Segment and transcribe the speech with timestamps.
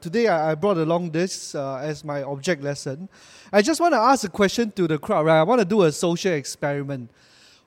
[0.00, 3.08] Today I, brought along this uh, as my object lesson.
[3.52, 5.40] I just want to ask a question to the crowd, right?
[5.40, 7.10] I want to do a social experiment.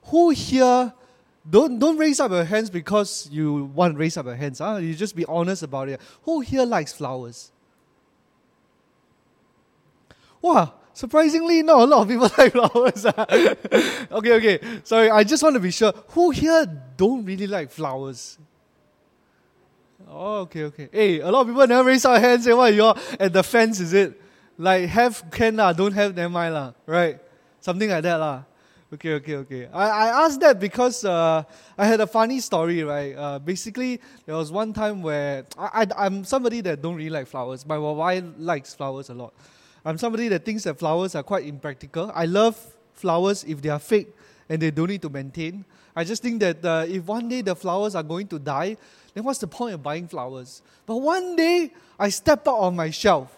[0.04, 0.92] Who here
[1.48, 4.76] don't don't raise up your hands because you want to raise up your hands, huh?
[4.76, 6.00] You just be honest about it.
[6.22, 7.50] Who here likes flowers?
[10.40, 13.06] Wow, surprisingly not a lot of people like flowers.
[14.12, 14.60] okay, okay.
[14.84, 15.92] Sorry, I just want to be sure.
[16.08, 18.38] Who here don't really like flowers?
[20.08, 20.88] Oh, okay, okay.
[20.92, 22.44] Hey, a lot of people never raise our hands.
[22.44, 24.20] Say, what, you're at the fence, is it?
[24.58, 27.18] Like, have, can, lah, don't have, never mind, lah, right?
[27.60, 28.44] Something like that, lah.
[28.92, 29.68] Okay, okay, okay.
[29.72, 31.44] I, I asked that because uh,
[31.78, 33.16] I had a funny story, right?
[33.16, 37.26] Uh, basically, there was one time where I, I, I'm somebody that don't really like
[37.26, 37.64] flowers.
[37.64, 39.32] My wife likes flowers a lot.
[39.82, 42.12] I'm somebody that thinks that flowers are quite impractical.
[42.14, 42.54] I love
[42.92, 44.14] flowers if they are fake
[44.50, 45.64] and they don't need to maintain.
[45.94, 48.76] I just think that uh, if one day the flowers are going to die,
[49.14, 50.62] then what's the point of buying flowers?
[50.86, 53.36] But one day, I stepped out on my shelf.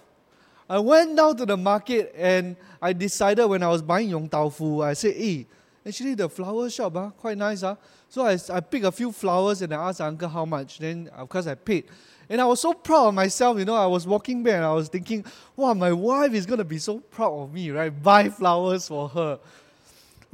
[0.69, 4.49] I went down to the market and I decided when I was buying Yong Tau
[4.49, 5.47] Fu, I said, hey,
[5.87, 7.61] actually the flower shop, huh, quite nice.
[7.61, 7.77] Huh?
[8.09, 10.79] So I, I picked a few flowers and I asked uncle how much.
[10.79, 11.85] Then, of course, I paid.
[12.29, 13.75] And I was so proud of myself, you know.
[13.75, 15.25] I was walking back and I was thinking,
[15.57, 17.91] wow, my wife is going to be so proud of me, right?
[18.03, 19.39] Buy flowers for her.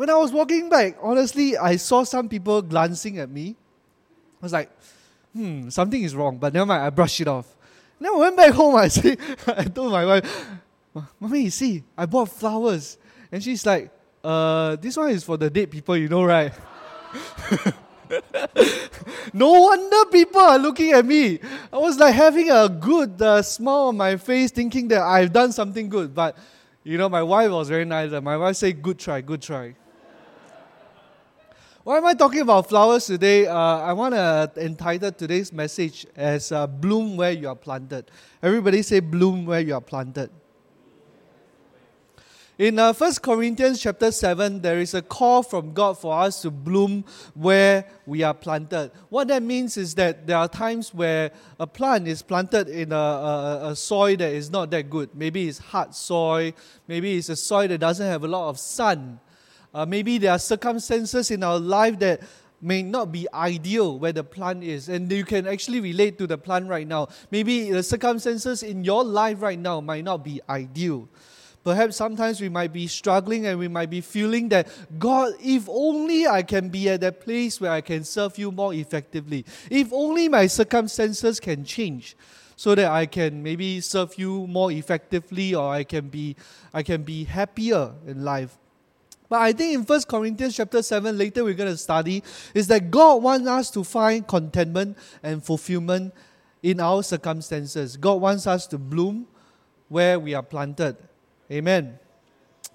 [0.01, 3.55] When I was walking back, honestly, I saw some people glancing at me.
[4.41, 4.71] I was like,
[5.35, 7.55] hmm, something is wrong, but never mind, I brushed it off.
[8.01, 10.47] Then I went back home, I say, I told my wife,
[11.21, 12.97] Mommy, you see, I bought flowers.
[13.31, 13.91] And she's like,
[14.25, 16.55] uh, this one is for the dead people, you know, right?
[19.35, 21.41] no wonder people are looking at me.
[21.71, 25.53] I was like having a good uh, smile on my face, thinking that I've done
[25.53, 26.15] something good.
[26.15, 26.39] But,
[26.85, 28.11] you know, my wife was very nice.
[28.23, 29.75] My wife said, good try, good try.
[31.83, 33.47] Why am I talking about flowers today?
[33.47, 38.11] Uh, I want to entitle today's message as uh, Bloom Where You Are Planted.
[38.43, 40.29] Everybody say, Bloom Where You Are Planted.
[42.59, 46.51] In uh, 1 Corinthians chapter 7, there is a call from God for us to
[46.51, 48.91] bloom where we are planted.
[49.09, 52.95] What that means is that there are times where a plant is planted in a,
[52.95, 55.09] a, a soil that is not that good.
[55.15, 56.53] Maybe it's hard soil,
[56.87, 59.19] maybe it's a soil that doesn't have a lot of sun.
[59.73, 62.21] Uh, maybe there are circumstances in our life that
[62.63, 64.89] may not be ideal where the plant is.
[64.89, 67.09] And you can actually relate to the plant right now.
[67.31, 71.09] Maybe the circumstances in your life right now might not be ideal.
[71.63, 76.27] Perhaps sometimes we might be struggling and we might be feeling that, God, if only
[76.27, 79.45] I can be at that place where I can serve you more effectively.
[79.71, 82.17] If only my circumstances can change
[82.57, 86.37] so that I can maybe serve you more effectively or I can be
[86.73, 88.60] I can be happier in life.
[89.31, 92.91] But I think in 1 Corinthians chapter 7, later we're going to study, is that
[92.91, 96.13] God wants us to find contentment and fulfillment
[96.65, 97.97] in our circumstances.
[97.97, 99.29] God wants us to bloom
[99.89, 100.97] where we are planted.
[101.51, 101.97] Amen.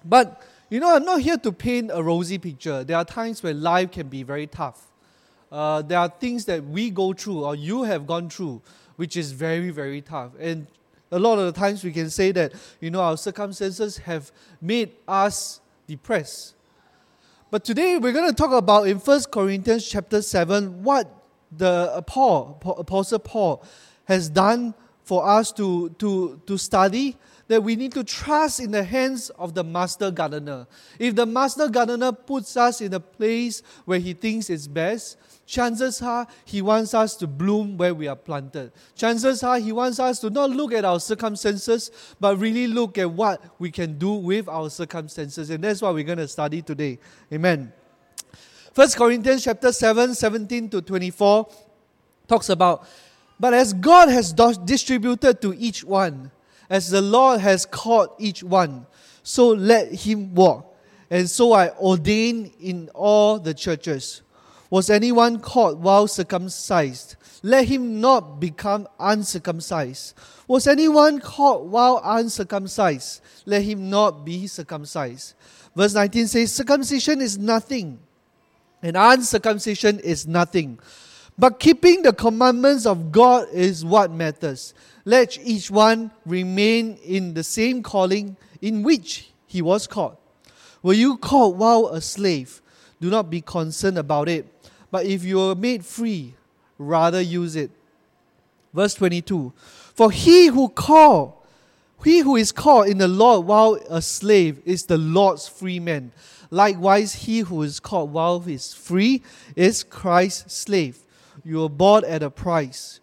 [0.02, 2.82] But, you know, I'm not here to paint a rosy picture.
[2.84, 4.86] There are times where life can be very tough.
[5.52, 8.62] Uh, there are things that we go through or you have gone through,
[8.96, 10.32] which is very, very tough.
[10.40, 10.66] And
[11.12, 14.92] a lot of the times we can say that, you know, our circumstances have made
[15.06, 16.54] us depressed.
[17.50, 21.10] But today we're going to talk about in 1 Corinthians chapter 7 what
[21.50, 23.64] the Paul, Apostle Paul
[24.04, 24.74] has done
[25.04, 27.16] for us to, to, to study
[27.48, 30.66] that we need to trust in the hands of the master gardener.
[30.98, 36.02] If the master gardener puts us in a place where he thinks it's best, chances
[36.02, 38.72] are he wants us to bloom where we are planted.
[38.96, 43.10] Chances are he wants us to not look at our circumstances, but really look at
[43.10, 45.50] what we can do with our circumstances.
[45.50, 46.98] And that's what we're going to study today.
[47.32, 47.72] Amen.
[48.72, 51.48] First Corinthians chapter 7, 17 to 24
[52.28, 52.86] talks about,
[53.38, 56.30] but as God has distributed to each one,
[56.68, 58.86] as the Lord has called each one,
[59.22, 60.74] so let him walk.
[61.10, 64.22] And so I ordain in all the churches.
[64.70, 67.16] Was anyone caught while circumcised?
[67.42, 70.14] Let him not become uncircumcised.
[70.48, 73.20] Was anyone caught while uncircumcised?
[73.44, 75.34] Let him not be circumcised.
[75.76, 78.00] Verse 19 says, Circumcision is nothing,
[78.82, 80.80] and uncircumcision is nothing.
[81.38, 84.74] But keeping the commandments of God is what matters.
[85.06, 90.16] Let each one remain in the same calling in which he was called.
[90.82, 92.60] Were you called while a slave?
[93.00, 94.46] Do not be concerned about it.
[94.90, 96.34] But if you are made free,
[96.76, 97.70] rather use it.
[98.74, 99.52] Verse 22
[99.94, 101.34] For he who called,
[102.04, 106.10] he who is called in the Lord while a slave is the Lord's free man.
[106.50, 109.22] Likewise, he who is called while he is free
[109.54, 110.98] is Christ's slave.
[111.44, 112.98] You were bought at a price.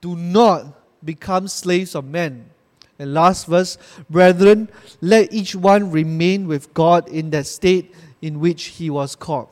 [0.00, 2.50] Do not become slaves of men.
[2.98, 3.78] And last verse,
[4.10, 4.68] brethren,
[5.00, 9.48] let each one remain with God in that state in which he was called.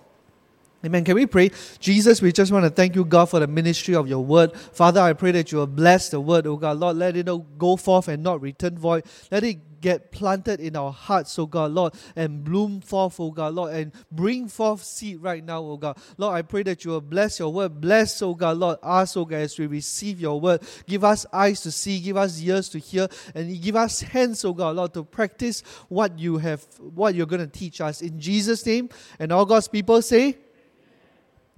[0.85, 1.05] Amen.
[1.05, 1.51] Can we pray?
[1.81, 4.55] Jesus, we just want to thank you, God, for the ministry of your word.
[4.57, 6.79] Father, I pray that you will bless the word, oh God.
[6.79, 7.27] Lord, let it
[7.59, 9.05] go forth and not return void.
[9.31, 13.55] Let it get planted in our hearts, oh God, Lord, and bloom forth, oh God,
[13.55, 15.97] Lord, and bring forth seed right now, oh God.
[16.19, 17.81] Lord, I pray that you will bless your word.
[17.81, 20.63] Bless, oh God, Lord, us, oh God, as we receive your word.
[20.89, 24.55] Give us eyes to see, give us ears to hear, and give us hands, oh
[24.55, 28.03] God, Lord, to practice what you have, what you're going to teach us.
[28.03, 28.89] In Jesus' name,
[29.21, 30.37] and all God's people say,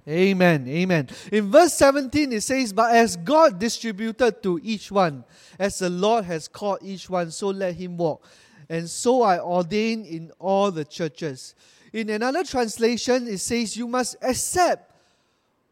[0.09, 0.67] Amen.
[0.67, 1.07] Amen.
[1.31, 5.23] In verse 17, it says, But as God distributed to each one,
[5.59, 8.25] as the Lord has called each one, so let him walk.
[8.67, 11.53] And so I ordain in all the churches.
[11.93, 14.95] In another translation, it says, You must accept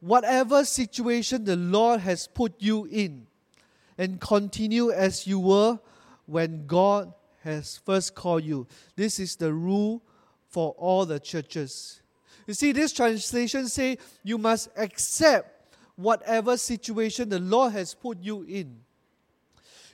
[0.01, 3.25] whatever situation the Lord has put you in
[3.98, 5.80] and continue as you were
[6.28, 7.12] when God
[7.44, 8.68] has first called you.
[8.95, 10.04] This is the rule
[10.48, 12.01] for all the churches.
[12.47, 18.44] You see, this translation say you must accept whatever situation the Lord has put you
[18.44, 18.79] in.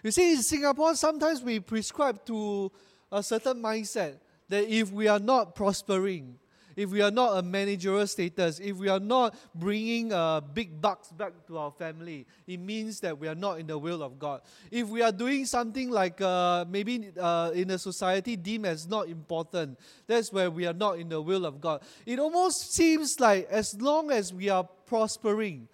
[0.03, 2.71] You see, in Singapore, sometimes we prescribe to
[3.11, 4.19] a certain mindset
[4.49, 6.37] that if we are not prospering,
[6.75, 11.11] if we are not a managerial status, if we are not bringing uh, big bucks
[11.11, 14.41] back to our family, it means that we are not in the will of God.
[14.71, 19.07] If we are doing something like uh, maybe uh, in a society deemed as not
[19.07, 21.81] important, that's where we are not in the will of God.
[22.05, 25.67] It almost seems like as long as we are prospering,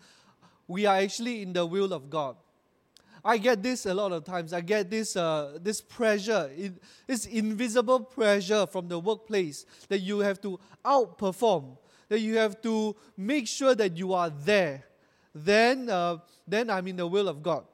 [0.68, 2.36] we are actually in the will of God.
[3.24, 4.54] I get this a lot of times.
[4.54, 6.50] I get this, uh, this pressure,
[7.08, 11.78] this invisible pressure from the workplace that you have to outperform,
[12.08, 14.86] that you have to make sure that you are there.
[15.34, 16.18] Then, uh,
[16.48, 17.66] then I'm in the will of God.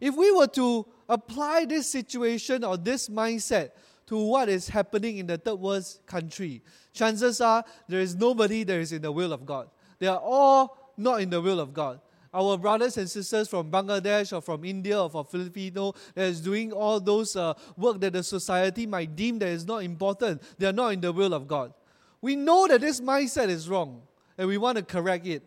[0.00, 3.70] If we were to apply this situation or this mindset
[4.06, 6.62] to what is happening in the third world country,
[6.92, 9.68] chances are there is nobody that is in the will of God.
[9.98, 12.00] They are all not in the will of God
[12.36, 16.72] our brothers and sisters from Bangladesh or from India or from Filipino that is doing
[16.72, 20.42] all those uh, work that the society might deem that is not important.
[20.58, 21.72] They are not in the will of God.
[22.20, 24.02] We know that this mindset is wrong
[24.36, 25.42] and we want to correct it.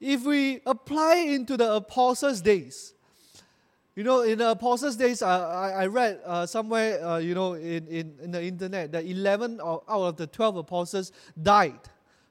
[0.00, 2.94] If we apply into the apostles' days,
[3.96, 7.88] you know, in the apostles' days, I, I read uh, somewhere, uh, you know, in,
[7.88, 11.80] in, in the internet that 11 out of the 12 apostles died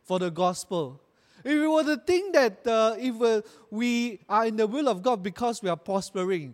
[0.03, 1.01] for the gospel.
[1.47, 3.41] If we were to think that uh, if uh,
[3.71, 6.53] we are in the will of God because we are prospering,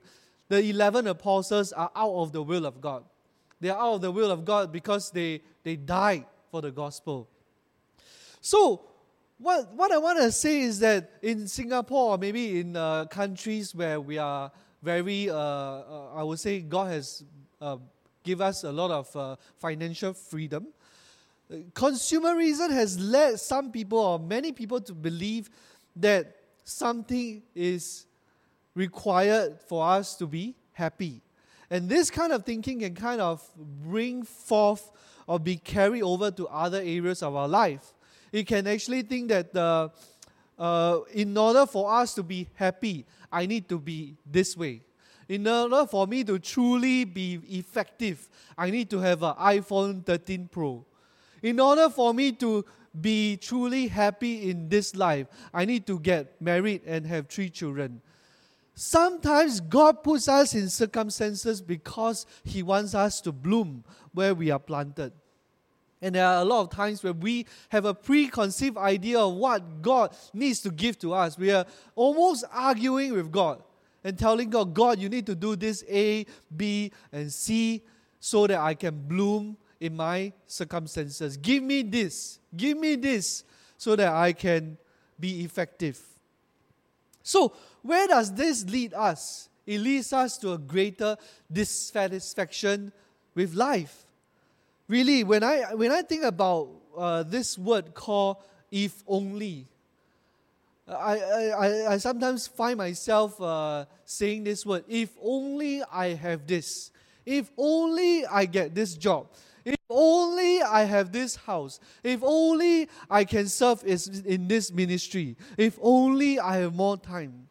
[0.50, 3.04] the 11 apostles are out of the will of God.
[3.60, 7.28] They are out of the will of God because they, they died for the gospel.
[8.40, 8.86] So,
[9.40, 13.74] what, what I want to say is that in Singapore, or maybe in uh, countries
[13.74, 14.52] where we are
[14.84, 17.24] very, uh, uh, I would say God has
[17.60, 17.78] uh,
[18.24, 20.68] give us a lot of uh, financial freedom.
[21.74, 25.50] Consumerism has led some people or many people to believe
[25.96, 28.06] that something is
[28.76, 31.22] required for us to be happy.
[31.70, 34.92] And this kind of thinking can kind of bring forth
[35.28, 37.94] or be carried over to other areas of our life.
[38.32, 39.90] It can actually think that uh,
[40.58, 44.82] uh, in order for us to be happy, I need to be this way.
[45.30, 50.50] In order for me to truly be effective, I need to have an iPhone 13
[50.52, 50.86] Pro.
[51.44, 52.66] In order for me to
[53.00, 58.02] be truly happy in this life, I need to get married and have three children.
[58.76, 63.84] Sometimes God puts us in circumstances because He wants us to bloom
[64.14, 65.12] where we are planted.
[66.02, 69.82] And there are a lot of times where we have a preconceived idea of what
[69.82, 71.38] God needs to give to us.
[71.38, 73.62] We are almost arguing with God
[74.04, 77.84] and telling God, God, you need to do this A, B, and C
[78.20, 81.36] so that I can bloom in my circumstances.
[81.36, 82.40] Give me this.
[82.56, 83.44] Give me this
[83.78, 84.78] so that I can
[85.20, 86.00] be effective.
[87.22, 89.50] So, where does this lead us?
[89.66, 91.18] It leads us to a greater
[91.52, 92.94] dissatisfaction
[93.36, 94.06] with life.
[94.88, 98.38] Really, when I, when I think about uh, this word called
[98.72, 99.68] if only,
[100.88, 106.92] I, I, I sometimes find myself uh, saying this word if only I have this,
[107.26, 109.28] if only I get this job,
[109.66, 111.80] if only I have this house.
[112.04, 115.38] If only I can serve in this ministry.
[115.58, 117.48] If only I have more time.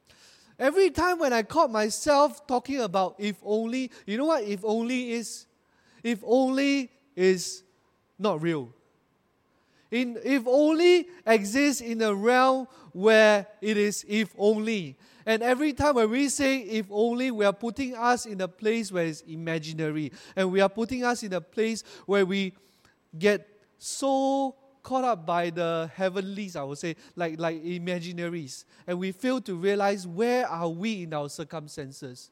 [0.58, 5.12] Every time when I caught myself talking about if only, you know what if only
[5.12, 5.46] is?
[6.02, 7.62] If only is
[8.18, 8.72] not real.
[9.90, 14.96] In, if only exists in a realm where it is if only.
[15.24, 18.90] And every time when we say, if only, we are putting us in a place
[18.90, 20.12] where it's imaginary.
[20.34, 22.54] And we are putting us in a place where we
[23.18, 23.46] get
[23.78, 28.64] so caught up by the heavenlies, I would say, like, like imaginaries.
[28.86, 32.30] And we fail to realize where are we in our circumstances.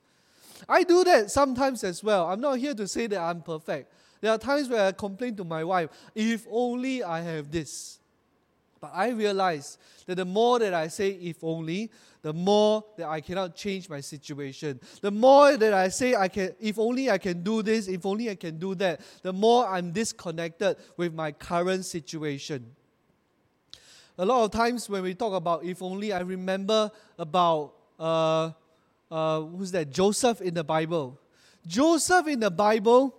[0.68, 2.26] I do that sometimes as well.
[2.26, 3.92] I'm not here to say that I'm perfect.
[4.20, 7.99] There are times where I complain to my wife, if only I have this.
[8.80, 11.90] But I realize that the more that I say, if only,
[12.22, 14.80] the more that I cannot change my situation.
[15.00, 18.30] The more that I say, I can, if only I can do this, if only
[18.30, 22.74] I can do that, the more I'm disconnected with my current situation.
[24.18, 28.50] A lot of times when we talk about if only, I remember about uh,
[29.10, 29.90] uh, who's that?
[29.90, 31.18] Joseph in the Bible.
[31.66, 33.14] Joseph in the Bible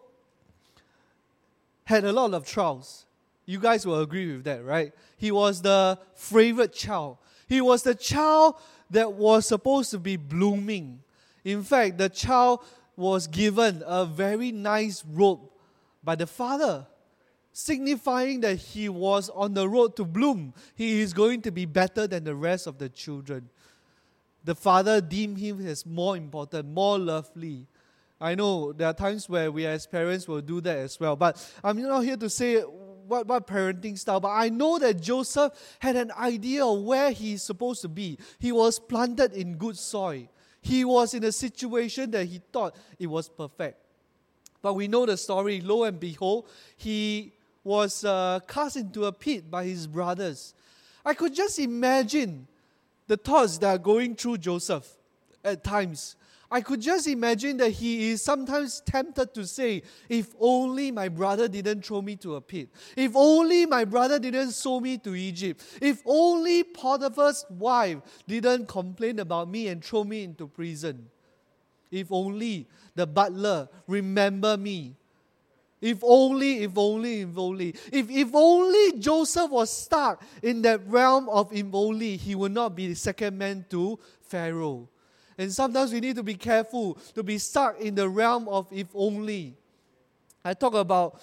[1.84, 3.06] had a lot of trials.
[3.52, 4.94] You guys will agree with that, right?
[5.18, 7.18] He was the favorite child.
[7.48, 8.56] He was the child
[8.90, 11.02] that was supposed to be blooming.
[11.44, 12.64] In fact, the child
[12.96, 15.42] was given a very nice robe
[16.04, 16.86] by the father,
[17.52, 20.54] signifying that he was on the road to bloom.
[20.76, 23.50] He is going to be better than the rest of the children
[24.44, 27.68] the father deemed him as more important, more lovely.
[28.20, 31.44] I know there are times where we as parents will do that as well, but
[31.64, 32.64] I'm not here to say
[33.12, 37.44] what, what parenting style, but I know that Joseph had an idea of where he's
[37.44, 38.18] supposed to be.
[38.40, 40.28] He was planted in good soil.
[40.62, 43.78] He was in a situation that he thought it was perfect.
[44.62, 45.60] But we know the story.
[45.60, 47.34] Lo and behold, he
[47.66, 50.54] was uh, cast into a pit by his brothers.
[51.04, 52.48] I could just imagine
[53.08, 54.88] the thoughts that are going through Joseph
[55.44, 56.16] at times.
[56.52, 61.48] I could just imagine that he is sometimes tempted to say, If only my brother
[61.48, 62.70] didn't throw me to a pit.
[62.98, 65.64] If only my brother didn't sold me to Egypt.
[65.82, 71.10] If only Potiphar's wife didn't complain about me and throw me into prison.
[71.90, 74.98] If only the butler remember me
[75.82, 77.70] if only, if only, if only.
[77.92, 82.76] If, if only Joseph was stuck in that realm of if only, he would not
[82.76, 84.88] be the second man to Pharaoh.
[85.42, 88.86] And sometimes we need to be careful to be stuck in the realm of if
[88.94, 89.56] only.
[90.46, 91.20] I talk about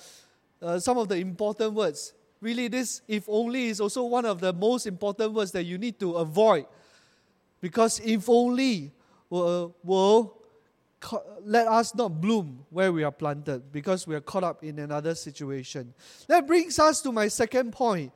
[0.60, 2.14] uh, some of the important words.
[2.40, 6.00] Really, this if only is also one of the most important words that you need
[6.00, 6.66] to avoid.
[7.60, 8.90] Because if only
[9.30, 10.36] will, will
[11.44, 15.14] let us not bloom where we are planted because we are caught up in another
[15.14, 15.94] situation.
[16.26, 18.10] That brings us to my second point.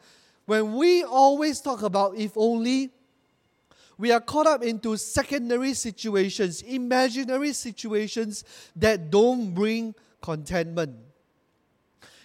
[0.47, 2.91] When we always talk about if only,
[3.99, 8.45] we are caught up into secondary situations, imaginary situations
[8.77, 10.97] that don't bring contentment.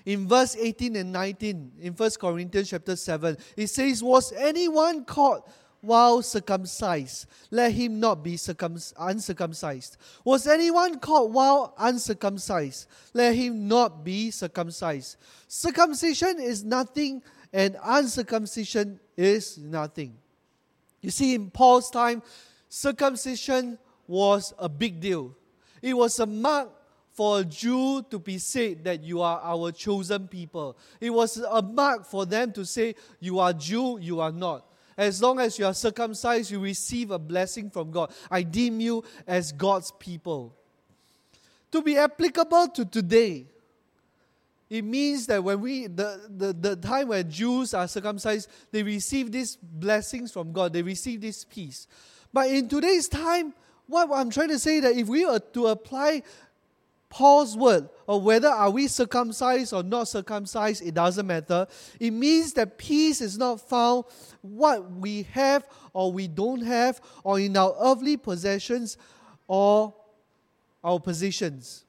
[0.06, 5.50] In verse 18 and 19, in 1 Corinthians chapter 7, it says, Was anyone caught
[5.82, 9.98] while circumcised, let him not be circum- uncircumcised.
[10.24, 12.88] Was anyone caught while uncircumcised?
[13.14, 15.18] Let him not be circumcised.
[15.48, 17.22] Circumcision is nothing,
[17.54, 20.18] and uncircumcision is nothing.
[21.01, 22.24] You see, in Paul's time,
[22.70, 23.77] circumcision
[24.08, 25.36] was a big deal.
[25.82, 26.70] It was a mark
[27.12, 30.77] for a Jew to be said that you are our chosen people.
[31.01, 34.66] It was a mark for them to say, You are Jew, you are not.
[34.98, 38.12] As long as you are circumcised, you receive a blessing from God.
[38.32, 40.56] I deem you as God's people.
[41.72, 43.46] To be applicable to today,
[44.70, 49.32] it means that when we, the, the, the time when Jews are circumcised, they receive
[49.32, 51.88] these blessings from God, they receive this peace.
[52.34, 53.54] But in today's time,
[53.88, 56.24] what I'm trying to say that if we were to apply
[57.10, 61.66] Paul's word, or whether are we circumcised or not circumcised, it doesn't matter.
[62.00, 64.04] It means that peace is not found
[64.42, 68.98] what we have or we don't have, or in our earthly possessions
[69.48, 69.94] or
[70.84, 71.86] our positions.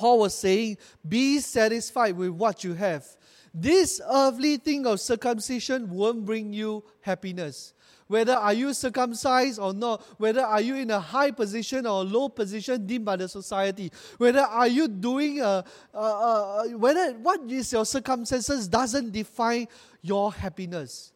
[0.00, 3.04] Paul was saying, Be satisfied with what you have.
[3.52, 7.74] This earthly thing of circumcision won't bring you happiness
[8.10, 12.04] whether are you circumcised or not, whether are you in a high position or a
[12.04, 15.64] low position deemed by the society, whether are you doing a,
[15.94, 19.68] a, a whether what is your circumstances doesn't define
[20.02, 21.12] your happiness.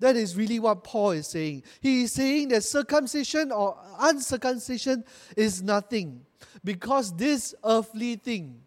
[0.00, 1.62] That is really what Paul is saying.
[1.80, 5.02] He is saying that circumcision or uncircumcision
[5.38, 6.26] is nothing
[6.64, 8.60] because this earthly thing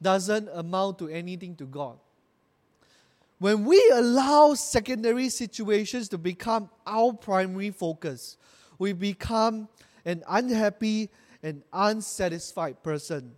[0.00, 1.98] doesn't amount to anything to God.
[3.38, 8.36] When we allow secondary situations to become our primary focus,
[8.78, 9.68] we become
[10.04, 11.10] an unhappy
[11.42, 13.32] and unsatisfied person.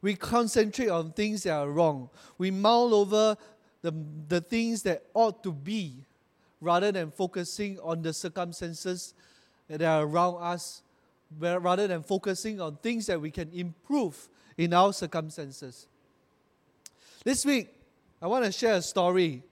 [0.00, 2.08] We concentrate on things that are wrong.
[2.38, 3.36] We mull over
[3.82, 3.92] the,
[4.28, 6.04] the things that ought to be
[6.60, 9.14] rather than focusing on the circumstances
[9.68, 10.82] that are around us
[11.38, 15.86] rather than focusing on things that we can improve in our circumstances.
[17.24, 17.68] This week,
[18.20, 19.42] I want to share a story.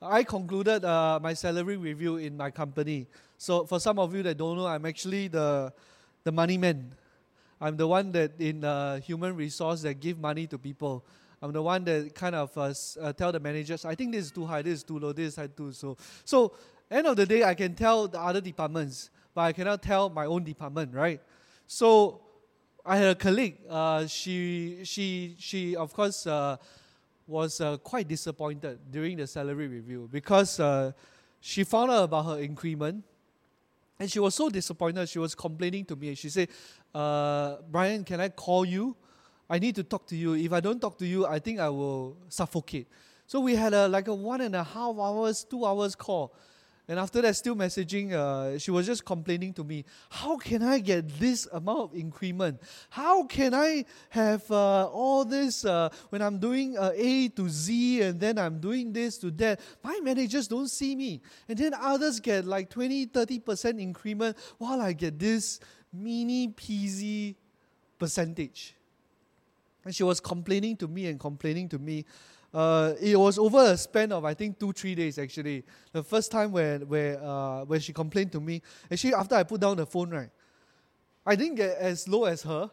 [0.00, 3.06] I concluded uh, my salary review in my company.
[3.36, 5.72] So, for some of you that don't know, I'm actually the,
[6.24, 6.92] the money man.
[7.60, 11.04] I'm the one that in uh, human resource that give money to people.
[11.40, 14.32] I'm the one that kind of uh, uh, tell the managers, I think this is
[14.32, 15.72] too high, this is too low, this is too.
[15.72, 16.52] So, so
[16.90, 20.26] end of the day, I can tell the other departments, but I cannot tell my
[20.26, 21.20] own department, right?
[21.68, 22.22] So,
[22.84, 23.58] I had a colleague.
[23.70, 26.56] Uh, she, she, she, of course, uh,
[27.24, 30.90] was uh, quite disappointed during the salary review because uh,
[31.38, 33.04] she found out about her increment,
[34.00, 35.08] and she was so disappointed.
[35.08, 36.08] She was complaining to me.
[36.08, 36.48] And she said,
[36.92, 38.96] "Brian, can I call you?"
[39.48, 40.34] I need to talk to you.
[40.34, 42.88] If I don't talk to you, I think I will suffocate.
[43.28, 46.34] So we had a like a one and a half hours, two hours call.
[46.90, 50.78] And after that, still messaging, uh, she was just complaining to me, How can I
[50.78, 52.62] get this amount of increment?
[52.88, 58.00] How can I have uh, all this uh, when I'm doing uh, A to Z
[58.00, 59.60] and then I'm doing this to that?
[59.84, 61.20] My managers don't see me.
[61.46, 65.60] And then others get like 20, 30% increment while I get this
[65.92, 67.34] mini peasy
[67.98, 68.74] percentage.
[69.84, 72.06] And she was complaining to me and complaining to me.
[72.52, 75.64] Uh, it was over a span of I think two three days actually.
[75.92, 79.60] The first time when where uh, when she complained to me, actually after I put
[79.60, 80.30] down the phone right,
[81.26, 82.70] I didn't get as low as her,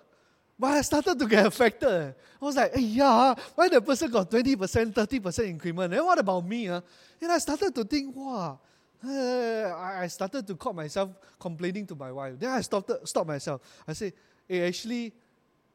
[0.57, 2.15] but I started to get affected.
[2.41, 5.93] I was like, hey, yeah, why the person got twenty percent, thirty percent increment?
[5.93, 6.69] And what about me?
[6.69, 6.79] Uh?
[7.21, 8.59] And I started to think, wow.
[9.05, 12.39] Uh, I started to call myself complaining to my wife.
[12.39, 13.61] Then I stopped, stopped myself.
[13.87, 14.13] I said,
[14.47, 15.13] hey, actually,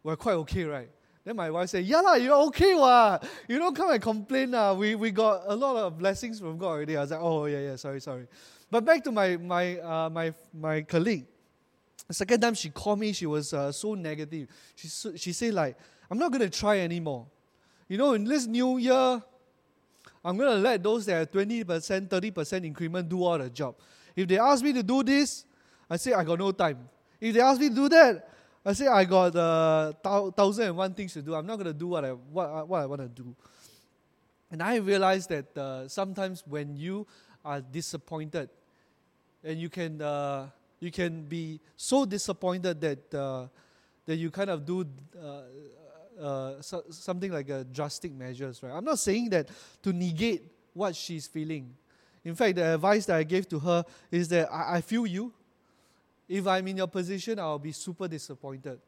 [0.02, 0.90] we're quite okay, right?
[1.24, 3.18] Then my wife said, Yeah, la, you're okay, wa.
[3.48, 4.52] You don't come and complain.
[4.52, 4.72] La.
[4.72, 6.96] We, we got a lot of blessings from God already.
[6.96, 8.26] I was like, Oh, yeah, yeah, sorry, sorry.
[8.70, 11.26] But back to my, my, uh, my, my colleague.
[12.08, 14.48] The second time she called me, she was uh, so negative.
[14.74, 15.76] She, she said, like,
[16.10, 17.26] I'm not going to try anymore.
[17.88, 19.22] You know, in this new year,
[20.24, 21.64] I'm going to let those that have 20%,
[22.08, 23.76] 30% increment do all the job.
[24.14, 25.44] If they ask me to do this,
[25.88, 26.88] I say I got no time.
[27.20, 28.28] If they ask me to do that,
[28.64, 29.92] I say I got uh,
[30.32, 31.34] thousand and one things to do.
[31.34, 33.34] I'm not to do what I, what, what I want to do.
[34.50, 37.06] And I realized that uh, sometimes when you
[37.44, 38.50] are disappointed,
[39.42, 43.46] and you can, uh, you can be so disappointed that, uh,
[44.04, 44.84] that you kind of do
[45.18, 45.42] uh,
[46.20, 48.72] uh, so, something like a drastic measures, right?
[48.72, 49.48] I'm not saying that
[49.82, 50.42] to negate
[50.74, 51.74] what she's feeling.
[52.24, 55.32] In fact, the advice that I gave to her is that I, I feel you,
[56.30, 58.78] if I'm in your position, I'll be super disappointed.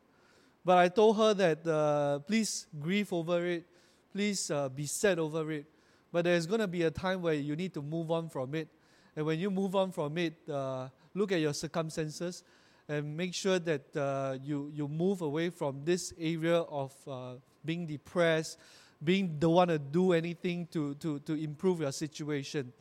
[0.65, 3.67] But I told her that uh, please grieve over it,
[4.13, 5.67] please uh, be sad over it.
[6.13, 8.69] But there's going to be a time where you need to move on from it.
[9.17, 12.45] And when you move on from it, uh, look at your circumstances
[12.89, 17.87] and make sure that uh, you, you move away from this area of uh, being
[17.87, 18.57] depressed,
[19.03, 22.73] being don't want to do anything to, to, to improve your situation.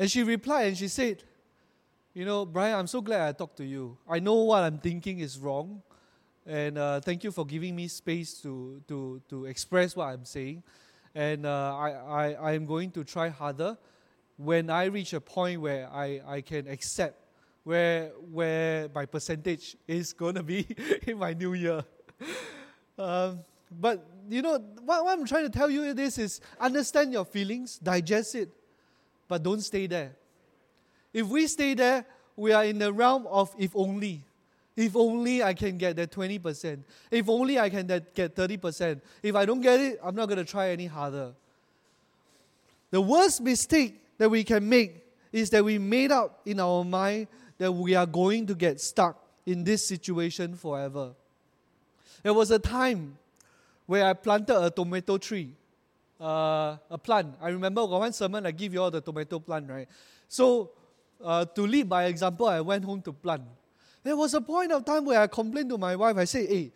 [0.00, 1.22] And she replied and she said,
[2.14, 3.98] you know, Brian, I'm so glad I talked to you.
[4.08, 5.82] I know what I'm thinking is wrong.
[6.46, 10.62] And uh, thank you for giving me space to, to, to express what I'm saying.
[11.12, 13.76] And uh, I, I, I am going to try harder
[14.36, 17.18] when I reach a point where I, I can accept
[17.64, 20.66] where, where my percentage is to be
[21.06, 21.84] in my new year.
[22.96, 23.40] Um,
[23.80, 27.78] but, you know, what, what I'm trying to tell you this is understand your feelings,
[27.78, 28.50] digest it,
[29.26, 30.14] but don't stay there.
[31.14, 32.04] If we stay there,
[32.36, 34.22] we are in the realm of if only.
[34.76, 36.80] If only I can get that 20%.
[37.10, 39.00] If only I can get 30%.
[39.22, 41.32] If I don't get it, I'm not going to try any harder.
[42.90, 47.28] The worst mistake that we can make is that we made up in our mind
[47.58, 51.12] that we are going to get stuck in this situation forever.
[52.22, 53.18] There was a time
[53.86, 55.52] where I planted a tomato tree,
[56.20, 57.36] uh, a plant.
[57.40, 59.88] I remember one sermon I give you all the tomato plant, right?
[60.28, 60.70] So
[61.22, 63.42] uh, to lead by example, I went home to plant.
[64.02, 66.16] There was a point of time where I complained to my wife.
[66.16, 66.72] I said, hey,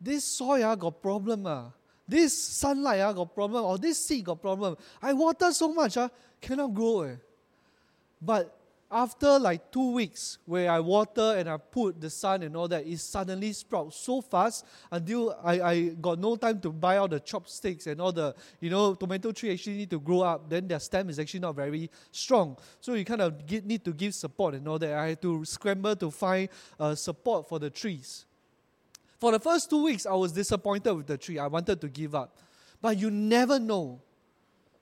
[0.00, 1.46] this soil uh, got problem.
[1.46, 1.70] Uh.
[2.08, 3.64] This sunlight uh, got problem.
[3.64, 4.76] Or this seed got problem.
[5.00, 6.08] I water so much, uh,
[6.40, 7.02] cannot grow.
[7.02, 7.14] Eh.
[8.20, 8.59] But
[8.92, 12.84] after like two weeks where I water and I put the sun and all that,
[12.84, 17.20] it suddenly sprouts so fast until I, I got no time to buy all the
[17.20, 20.50] chopsticks and all the, you know, tomato tree actually need to grow up.
[20.50, 22.56] Then their stem is actually not very strong.
[22.80, 24.92] So you kind of get, need to give support and all that.
[24.92, 26.48] I had to scramble to find
[26.78, 28.24] uh, support for the trees.
[29.20, 31.38] For the first two weeks, I was disappointed with the tree.
[31.38, 32.36] I wanted to give up.
[32.82, 34.00] But you never know.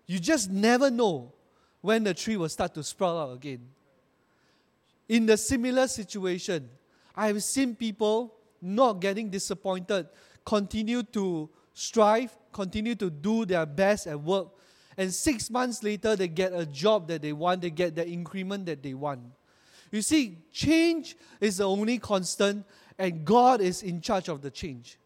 [0.06, 1.34] You just never know
[1.82, 3.68] when the tree will start to sprout out again
[5.08, 6.68] in the similar situation.
[7.14, 10.08] I have seen people not getting disappointed,
[10.44, 14.48] continue to strive, continue to do their best at work,
[14.96, 18.66] and six months later they get a job that they want, they get the increment
[18.66, 19.20] that they want.
[19.90, 22.66] You see, change is the only constant,
[22.98, 24.98] and God is in charge of the change.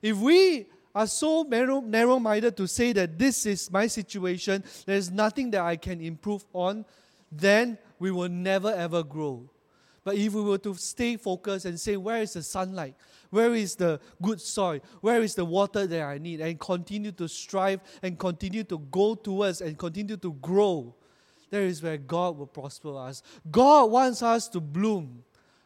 [0.00, 5.50] If we are so narrow minded to say that this is my situation, there's nothing
[5.50, 6.84] that I can improve on,
[7.30, 9.48] then we will never ever grow.
[10.04, 12.94] But if we were to stay focused and say, Where is the sunlight?
[13.30, 14.80] Where is the good soil?
[15.00, 16.40] Where is the water that I need?
[16.40, 20.94] And continue to strive and continue to go towards and continue to grow,
[21.50, 23.22] there is where God will prosper us.
[23.50, 25.24] God wants us to bloom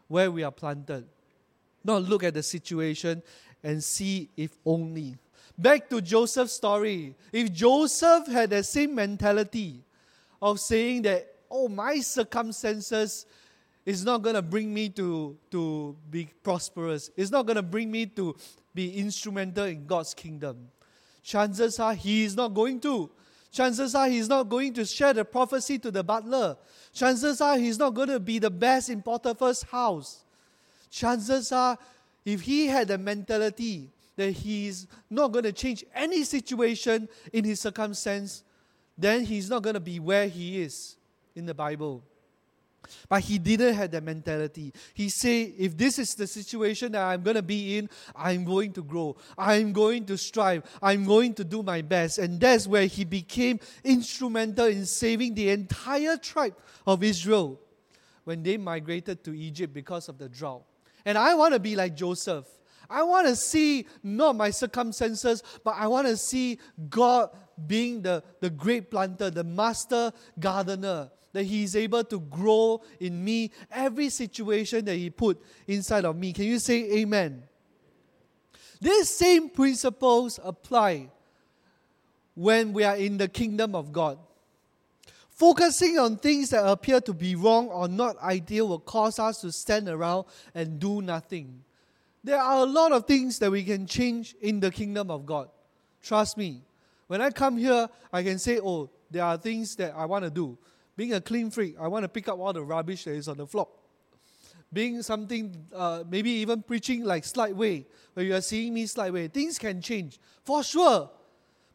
[0.08, 1.06] where we are planted.
[1.84, 3.22] Not look at the situation
[3.62, 5.16] and see if only.
[5.56, 7.14] Back to Joseph's story.
[7.32, 9.84] If Joseph had the same mentality
[10.40, 13.26] of saying that, oh, my circumstances
[13.84, 17.90] is not going to bring me to, to be prosperous, it's not going to bring
[17.90, 18.36] me to
[18.74, 20.68] be instrumental in God's kingdom.
[21.22, 23.10] Chances are he is not going to.
[23.52, 26.56] Chances are he's not going to share the prophecy to the butler.
[26.92, 30.24] Chances are he's not going to be the best in Potiphar's house.
[30.88, 31.76] Chances are
[32.24, 37.60] if he had the mentality that he's not going to change any situation in his
[37.60, 38.44] circumstance,
[38.96, 40.96] then he's not going to be where he is
[41.34, 42.02] in the Bible.
[43.08, 44.72] But he didn't have that mentality.
[44.94, 48.72] He said, if this is the situation that I'm going to be in, I'm going
[48.72, 49.16] to grow.
[49.36, 50.64] I'm going to strive.
[50.82, 52.18] I'm going to do my best.
[52.18, 57.60] And that's where he became instrumental in saving the entire tribe of Israel
[58.24, 60.62] when they migrated to Egypt because of the drought.
[61.04, 62.46] And I want to be like Joseph.
[62.88, 67.30] I want to see not my circumstances, but I want to see God
[67.66, 73.22] being the, the great planter, the master gardener, that He is able to grow in
[73.24, 76.32] me every situation that He put inside of me.
[76.32, 77.42] Can you say amen?
[78.80, 81.10] These same principles apply
[82.34, 84.18] when we are in the kingdom of God.
[85.30, 89.50] Focusing on things that appear to be wrong or not ideal will cause us to
[89.52, 91.62] stand around and do nothing.
[92.22, 95.48] There are a lot of things that we can change in the kingdom of God.
[96.02, 96.62] Trust me.
[97.10, 100.30] When I come here, I can say, oh, there are things that I want to
[100.30, 100.56] do.
[100.96, 103.36] Being a clean freak, I want to pick up all the rubbish that is on
[103.36, 103.66] the floor.
[104.72, 109.12] Being something, uh, maybe even preaching like slight way, where you are seeing me slight
[109.12, 111.10] way, things can change for sure.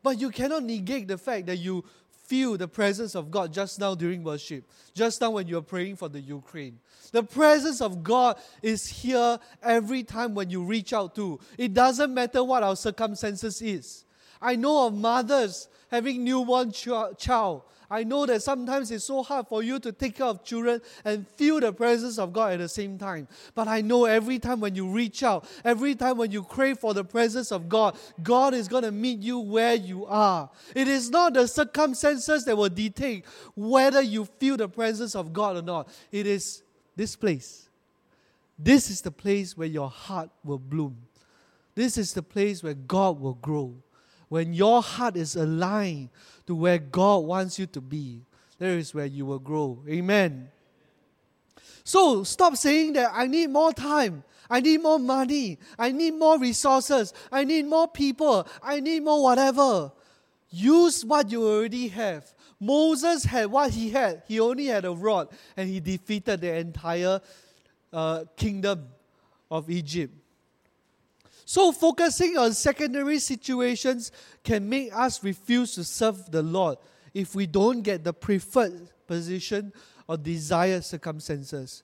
[0.01, 3.93] But you cannot negate the fact that you feel the presence of God just now
[3.93, 6.79] during worship, just now when you're praying for the Ukraine.
[7.11, 11.41] The presence of God is here every time when you reach out to.
[11.57, 14.04] It doesn't matter what our circumstances is.
[14.41, 19.47] I know of mothers having newborn ch- child I know that sometimes it's so hard
[19.47, 22.69] for you to take care of children and feel the presence of God at the
[22.69, 23.27] same time.
[23.53, 26.93] But I know every time when you reach out, every time when you crave for
[26.93, 30.49] the presence of God, God is going to meet you where you are.
[30.75, 35.57] It is not the circumstances that will dictate whether you feel the presence of God
[35.57, 35.89] or not.
[36.11, 36.63] It is
[36.95, 37.69] this place.
[38.57, 40.97] This is the place where your heart will bloom.
[41.75, 43.75] This is the place where God will grow
[44.35, 46.09] when your heart is aligned
[46.45, 48.25] to where God wants you to be,
[48.59, 49.81] there is where you will grow.
[49.87, 50.49] Amen.
[51.85, 54.25] So stop saying that I need more time.
[54.49, 55.57] I need more money.
[55.79, 57.13] I need more resources.
[57.31, 58.45] I need more people.
[58.61, 59.93] I need more whatever.
[60.49, 62.33] Use what you already have.
[62.59, 64.23] Moses had what he had.
[64.27, 67.21] He only had a rod and he defeated the entire
[67.93, 68.85] uh, kingdom
[69.49, 70.13] of Egypt.
[71.47, 74.11] So, focusing on secondary situations
[74.43, 76.79] can make us refuse to serve the Lord
[77.13, 79.71] if we don't get the preferred position
[80.07, 81.83] or desired circumstances.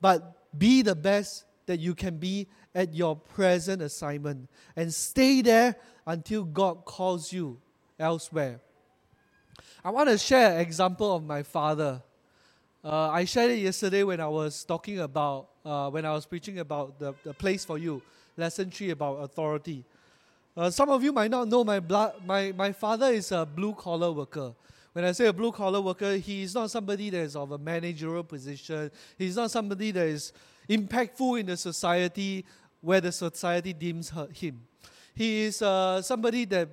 [0.00, 5.76] But be the best that you can be at your present assignment and stay there
[6.06, 7.58] until God calls you
[7.98, 8.60] elsewhere.
[9.84, 12.02] I want to share an example of my father.
[12.82, 16.60] Uh, I shared it yesterday when I was talking about, uh, when I was preaching
[16.60, 18.00] about the, the place for you
[18.36, 19.84] lesson three about authority.
[20.56, 23.74] Uh, some of you might not know my, blood, my, my father is a blue
[23.74, 24.54] collar worker.
[24.92, 27.58] When I say a blue collar worker, he is not somebody that is of a
[27.58, 28.90] managerial position.
[29.18, 30.32] He's not somebody that is
[30.68, 32.46] impactful in the society
[32.80, 34.62] where the society deems her, him.
[35.14, 36.68] He is uh, somebody that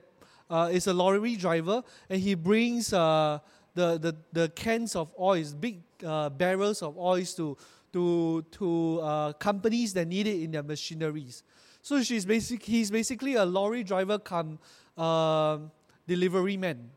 [0.50, 3.40] uh, is a lorry driver and he brings uh,
[3.76, 7.58] the, the, the cans of oils, big uh, barrels of oils to,
[7.92, 11.44] to, to uh, companies that need it in their machineries.
[11.84, 14.58] So she's basic, he's basically a lorry driver come
[14.98, 15.58] uh,
[16.08, 16.90] delivery man.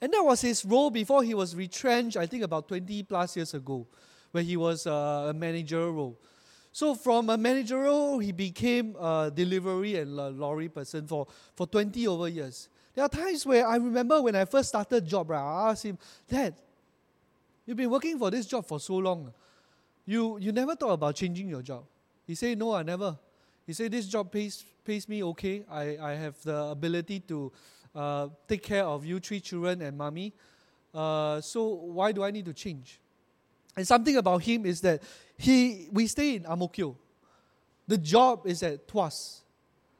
[0.00, 3.54] And that was his role before he was retrenched, I think about 20 plus years
[3.54, 3.86] ago,
[4.32, 6.18] where he was uh, a managerial role.
[6.72, 12.06] So from a managerial, role, he became a delivery and lorry person for, for 20
[12.08, 12.68] over years.
[12.96, 15.98] There are times where I remember when I first started job, right, I asked him,
[16.28, 16.54] Dad,
[17.64, 19.32] you've been working for this job for so long.
[20.04, 21.84] You, you never thought about changing your job.
[22.26, 23.16] He said, No, I never.
[23.68, 25.62] He said, This job pays, pays me okay.
[25.70, 27.52] I, I have the ability to
[27.94, 30.32] uh, take care of you three children and mommy.
[30.94, 32.98] Uh, so why do I need to change?
[33.76, 35.02] And something about him is that
[35.36, 36.96] he we stay in Ang Mo Kio.
[37.86, 39.40] The job is at Tuas,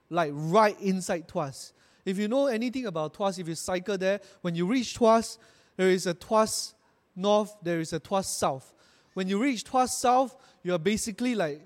[0.09, 1.73] like right inside Tuas.
[2.07, 5.37] If you know anything about Tuas, if you cycle there, when you reach Tuas,
[5.77, 6.73] there is a Tuas
[7.15, 8.73] North, there is a Tuas South.
[9.13, 11.61] When you reach Tuas South, you are basically like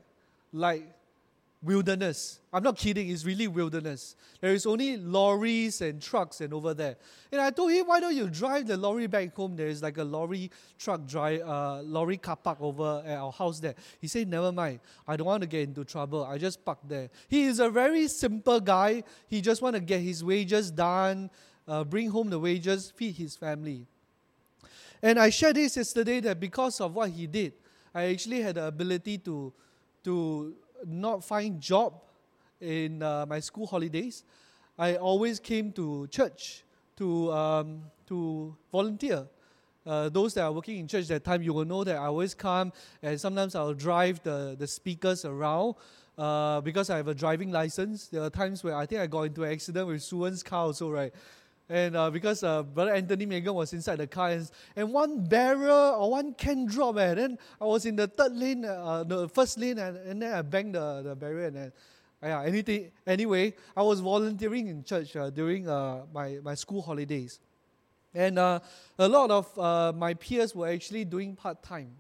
[0.53, 0.85] like
[1.63, 2.41] wilderness.
[2.53, 4.17] I'm not kidding, it's really wilderness.
[4.41, 6.97] There is only lorries and trucks and over there.
[7.31, 9.55] And I told him, why don't you drive the lorry back home?
[9.57, 13.61] There is like a lorry truck drive, uh, lorry car park over at our house
[13.61, 13.75] there.
[14.01, 14.81] He said, never mind.
[15.07, 16.25] I don't want to get into trouble.
[16.25, 17.11] I just park there.
[17.29, 19.05] He is a very simple guy.
[19.29, 21.31] He just want to get his wages done,
[21.69, 23.87] uh, bring home the wages, feed his family.
[25.01, 27.55] And I shared this yesterday that because of what he did,
[27.95, 29.53] I actually had the ability to,
[30.05, 30.55] to
[30.87, 31.95] not find job
[32.61, 34.25] in uh, my school holidays,
[34.79, 36.65] I always came to church
[36.97, 39.27] to, um, to volunteer.
[39.85, 42.35] Uh, those that are working in church that time, you will know that I always
[42.35, 45.75] come and sometimes I'll drive the, the speakers around
[46.17, 48.07] uh, because I have a driving license.
[48.07, 50.91] There are times where I think I got into an accident with Suwan's car also,
[50.91, 51.13] right?
[51.69, 55.97] And uh, because uh, Brother Anthony Megan was inside the car, and, and one barrel
[55.99, 59.59] or one can drop, and then I was in the third lane, uh, the first
[59.59, 61.73] lane, and, and then I banged the, the barrier, and then,
[62.23, 62.91] yeah, anything.
[63.07, 67.41] Anyway, I was volunteering in church uh, during uh, my, my school holidays.
[68.15, 68.61] And uh,
[68.99, 71.93] a lot of my peers were actually doing part time.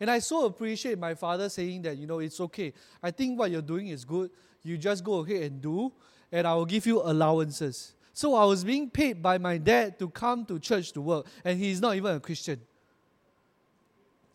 [0.00, 2.72] And I so appreciate my father saying that, you know, it's okay.
[3.02, 4.30] I think what you're doing is good.
[4.64, 5.92] You just go ahead and do,
[6.32, 7.94] and I will give you allowances.
[8.12, 11.58] So I was being paid by my dad to come to church to work, and
[11.58, 12.60] he's not even a Christian.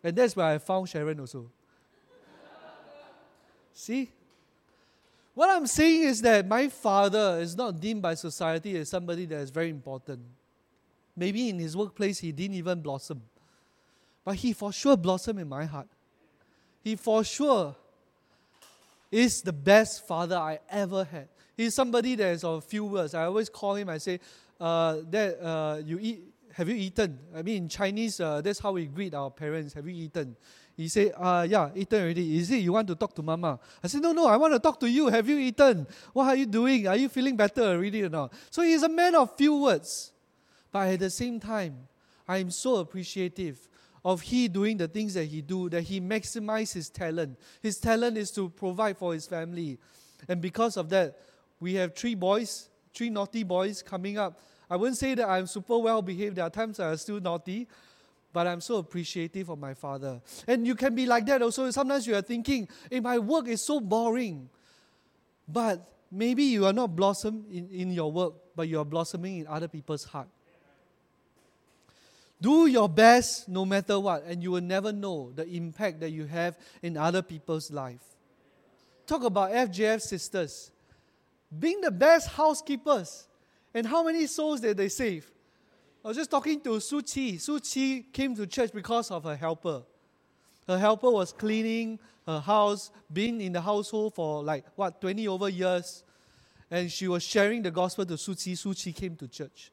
[0.02, 1.50] And that's where I found Sharon also.
[3.72, 4.10] See?
[5.34, 9.36] What I'm saying is that my father is not deemed by society as somebody that
[9.36, 10.20] is very important.
[11.16, 13.22] Maybe in his workplace he didn't even blossom.
[14.24, 15.86] But he for sure blossomed in my heart.
[16.82, 17.76] He for sure
[19.12, 21.28] is the best father I ever had.
[21.58, 23.14] He's somebody that is of few words.
[23.14, 24.20] I always call him, I say,
[24.60, 26.20] uh, that uh, you eat,
[26.52, 27.18] have you eaten?
[27.34, 29.74] I mean, in Chinese, uh, that's how we greet our parents.
[29.74, 30.36] Have you eaten?
[30.76, 32.38] He said, uh, yeah, eaten already.
[32.38, 33.58] Is it you want to talk to mama?
[33.82, 35.08] I said, no, no, I want to talk to you.
[35.08, 35.84] Have you eaten?
[36.12, 36.86] What are you doing?
[36.86, 38.32] Are you feeling better already or not?
[38.50, 40.12] So he's a man of few words.
[40.70, 41.88] But at the same time,
[42.28, 43.68] I am so appreciative
[44.04, 47.36] of he doing the things that he do, that he maximizes his talent.
[47.60, 49.78] His talent is to provide for his family.
[50.28, 51.18] And because of that,
[51.60, 54.40] we have three boys, three naughty boys coming up.
[54.70, 56.36] I wouldn't say that I'm super well behaved.
[56.36, 57.66] There are times I am still naughty,
[58.32, 60.20] but I'm so appreciative of my father.
[60.46, 61.70] And you can be like that also.
[61.70, 64.48] Sometimes you are thinking, hey, my work is so boring.
[65.48, 69.46] But maybe you are not blossom in, in your work, but you are blossoming in
[69.46, 70.28] other people's heart.
[72.40, 76.26] Do your best no matter what, and you will never know the impact that you
[76.26, 78.04] have in other people's life.
[79.06, 80.70] Talk about FJF sisters
[81.56, 83.26] being the best housekeepers.
[83.74, 85.30] And how many souls did they save?
[86.04, 87.36] I was just talking to Su Chi.
[87.36, 89.82] Su Chi came to church because of her helper.
[90.66, 95.48] Her helper was cleaning her house, been in the household for like, what, 20 over
[95.48, 96.04] years.
[96.70, 98.54] And she was sharing the gospel to Su Chi.
[98.54, 99.72] Su Chi came to church.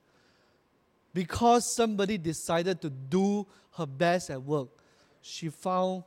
[1.13, 3.45] Because somebody decided to do
[3.77, 4.69] her best at work,
[5.21, 6.03] she found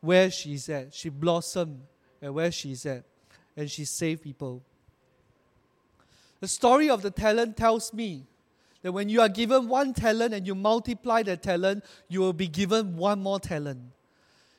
[0.00, 0.92] where she's at.
[0.92, 1.80] She blossomed
[2.20, 3.04] at where she's at.
[3.56, 4.62] And she saved people.
[6.42, 8.26] The story of the talent tells me
[8.82, 12.48] that when you are given one talent and you multiply that talent, you will be
[12.48, 13.78] given one more talent.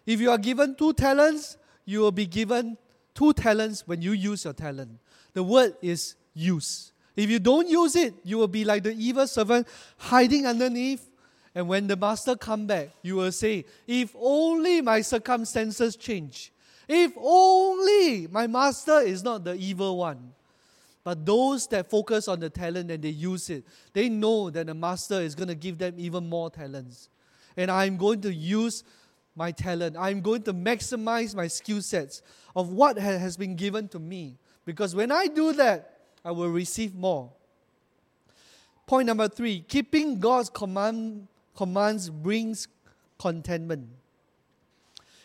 [0.06, 2.78] If you are given two talents, you will be given
[3.14, 4.92] two talents when you use your talent.
[5.34, 6.94] The word is use.
[7.18, 9.68] If you don't use it, you will be like the evil servant
[9.98, 11.12] hiding underneath.
[11.54, 16.54] And when the master come back, you will say, If only my circumstances change.
[16.88, 20.32] If only my master is not the evil one.
[21.04, 24.74] But those that focus on the talent and they use it, they know that the
[24.74, 27.10] master is going to give them even more talents.
[27.58, 28.84] And I'm going to use
[29.36, 29.98] my talent.
[30.00, 32.22] I'm going to maximize my skill sets
[32.56, 34.38] of what has been given to me.
[34.66, 37.32] Because when I do that, I will receive more.
[38.86, 42.68] Point number three keeping God's command, commands brings
[43.18, 43.90] contentment.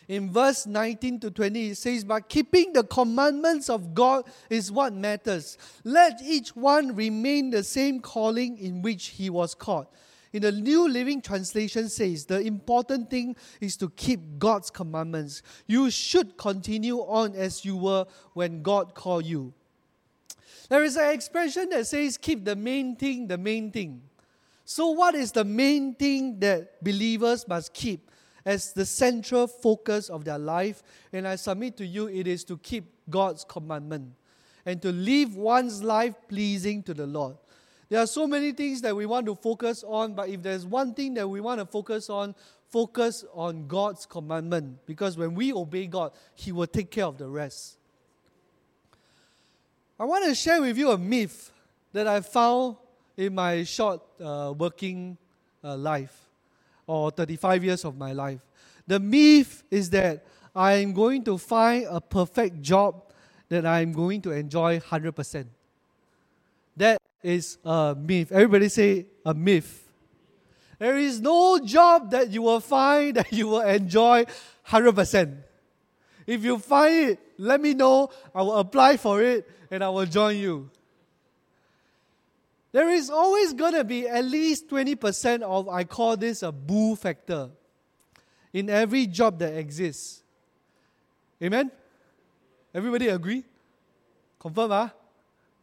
[0.09, 4.91] In verse 19 to 20, it says, But keeping the commandments of God is what
[4.91, 5.55] matters.
[5.83, 9.85] Let each one remain the same calling in which he was called.
[10.33, 15.43] In the New Living Translation says, the important thing is to keep God's commandments.
[15.67, 19.53] You should continue on as you were when God called you.
[20.69, 24.01] There is an expression that says, keep the main thing the main thing.
[24.65, 28.08] So, what is the main thing that believers must keep
[28.49, 30.81] as the central focus of their life?
[31.13, 34.11] And I submit to you, it is to keep God's commandment
[34.65, 37.37] and to live one's life pleasing to the Lord.
[37.89, 40.95] There are so many things that we want to focus on, but if there's one
[40.95, 42.33] thing that we want to focus on,
[42.69, 44.79] focus on God's commandment.
[44.87, 47.77] Because when we obey God, He will take care of the rest.
[49.99, 51.51] I want to share with you a myth
[51.93, 52.77] that I found
[53.15, 55.17] in my short uh, working
[55.63, 56.28] uh, life
[56.89, 58.41] or 35 years of my life.
[58.87, 60.25] The myth is that
[60.55, 63.13] I am going to find a perfect job
[63.49, 65.45] that I am going to enjoy 100%.
[66.75, 68.31] That is a myth.
[68.31, 69.87] Everybody say a myth.
[70.79, 74.25] There is no job that you will find that you will enjoy
[74.67, 75.37] 100%.
[76.25, 78.09] If you find it, let me know.
[78.33, 80.71] I will apply for it and I will join you.
[82.71, 86.95] There is always going to be at least 20% of, I call this a boo
[86.95, 87.49] factor,
[88.53, 90.23] in every job that exists.
[91.41, 91.71] Amen?
[92.73, 93.43] Everybody agree?
[94.39, 94.91] Confirm, ah?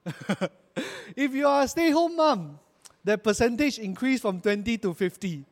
[1.16, 2.58] if you are a stay home mom,
[3.04, 5.44] that percentage increased from 20 to 50.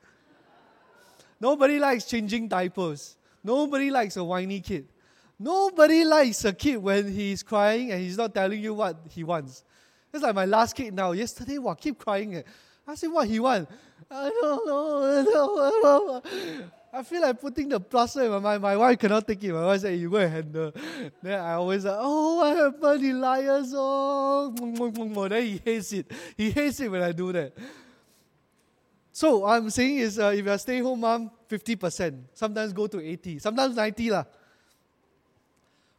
[1.40, 3.16] Nobody likes changing diapers.
[3.42, 4.88] Nobody likes a whiny kid.
[5.38, 9.64] Nobody likes a kid when he's crying and he's not telling you what he wants.
[10.14, 11.11] It's like my last kid now.
[11.11, 12.37] Yesterday, what keep crying.
[12.37, 12.42] Eh.
[12.87, 13.68] I said, what he want?
[14.09, 16.22] I don't know.
[16.92, 18.62] I feel like putting the plaster in my mind.
[18.62, 19.53] My wife cannot take it.
[19.53, 20.72] My wife said, you go and handle.
[21.20, 23.20] Then I always like, oh, what happened?
[23.20, 23.72] Liars.
[23.74, 24.55] Oh.
[25.29, 26.09] Then he hates it.
[26.37, 27.53] He hates it when I do that.
[29.11, 32.22] So what I'm saying is, uh, if you're a stay-home mom, 50%.
[32.35, 33.40] Sometimes go to 80.
[33.40, 34.24] Sometimes 90 lah.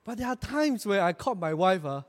[0.06, 2.04] But there are times where I caught my wife uh,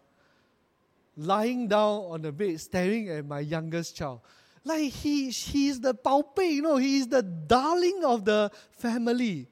[1.17, 4.21] lying down on the bed, staring at my youngest child.
[4.65, 9.49] Like he, he's the baopei, you know, he's the darling of the family.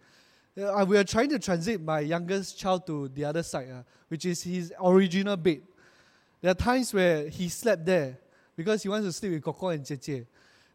[0.60, 4.24] Uh, we are trying to transit my youngest child to the other side, uh, which
[4.24, 5.62] is his original bed.
[6.40, 8.18] There are times where he slept there
[8.56, 10.26] because he wants to sleep with Coco and Cheche.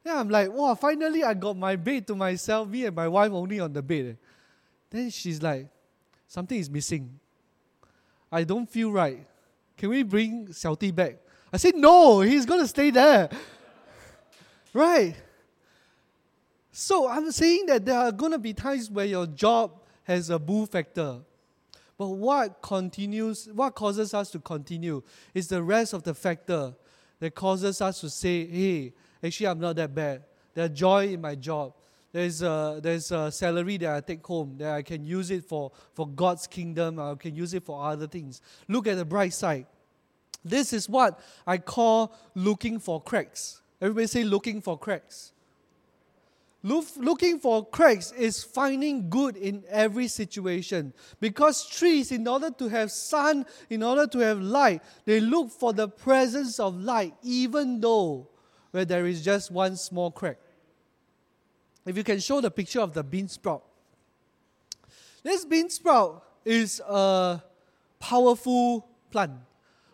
[0.03, 3.31] Yeah, I'm like, wow, finally I got my bed to myself, me and my wife
[3.31, 4.17] only on the bed.
[4.89, 5.67] Then she's like,
[6.27, 7.19] something is missing.
[8.31, 9.25] I don't feel right.
[9.79, 11.15] Can we bring Xiao back?
[11.53, 13.29] I said, no, he's going to stay there.
[14.73, 15.15] right?
[16.69, 19.71] So I'm saying that there are going to be times where your job
[20.03, 21.19] has a boo factor.
[21.97, 25.01] But what continues, what causes us to continue
[25.33, 26.75] is the rest of the factor
[27.21, 30.23] that causes us to say, hey, actually, I'm not that bad.
[30.53, 31.73] There's joy in my job.
[32.11, 35.71] There's a, there's a salary that I take home that I can use it for,
[35.93, 36.99] for God's kingdom.
[36.99, 38.41] I can use it for other things.
[38.67, 39.67] Look at the bright side.
[40.43, 43.61] This is what I call looking for cracks.
[43.81, 45.33] Everybody say looking for cracks.
[46.61, 50.93] Look, looking for cracks is finding good in every situation.
[51.21, 55.71] Because trees, in order to have sun, in order to have light, they look for
[55.71, 58.27] the presence of light, even though
[58.71, 60.37] where there is just one small crack.
[61.89, 63.63] If you can show the picture of the bean sprout.
[65.23, 67.41] This bean sprout is a
[67.99, 69.31] powerful plant.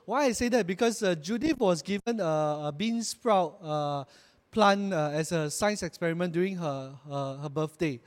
[0.03, 0.67] Why I say that?
[0.67, 4.03] Because uh, Judith was given a, a bean sprout uh,
[4.51, 8.01] plant uh, as a science experiment during her, her birthday.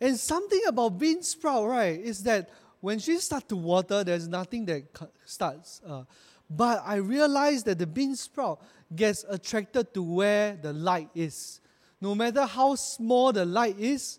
[0.00, 2.48] And something about bean sprout, right, is that
[2.80, 4.84] when she starts to water, there's nothing that
[5.26, 5.82] starts.
[5.86, 6.04] Uh,
[6.48, 8.62] but I realized that the bean sprout
[8.96, 11.60] gets attracted to where the light is
[12.00, 14.18] no matter how small the light is,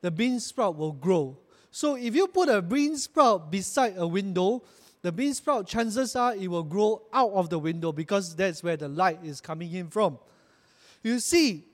[0.00, 1.38] the bean sprout will grow.
[1.70, 4.62] So if you put a bean sprout beside a window,
[5.02, 8.76] the bean sprout, chances are it will grow out of the window because that's where
[8.76, 10.18] the light is coming in from.
[11.02, 11.64] You see,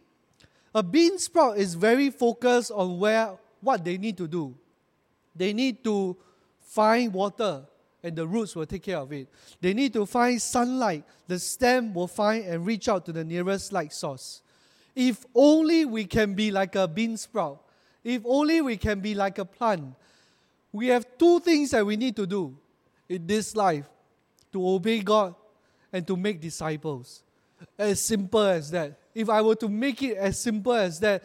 [0.74, 4.54] a bean sprout is very focused on where what they need to do.
[5.34, 6.16] They need to
[6.60, 7.62] find water
[8.02, 9.28] and the roots will take care of it.
[9.60, 11.04] They need to find sunlight.
[11.28, 14.41] The stem will find and reach out to the nearest light source.
[14.94, 17.62] If only we can be like a bean sprout.
[18.04, 19.94] If only we can be like a plant.
[20.72, 22.56] We have two things that we need to do
[23.08, 23.86] in this life
[24.52, 25.34] to obey God
[25.92, 27.22] and to make disciples.
[27.78, 28.98] as simple as that.
[29.14, 31.22] If I were to make it as simple as that,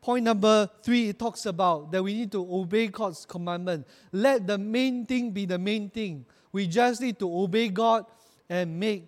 [0.00, 3.86] point number three, it talks about that we need to obey God's commandment.
[4.12, 6.24] Let the main thing be the main thing.
[6.52, 8.06] We just need to obey God
[8.48, 9.06] and make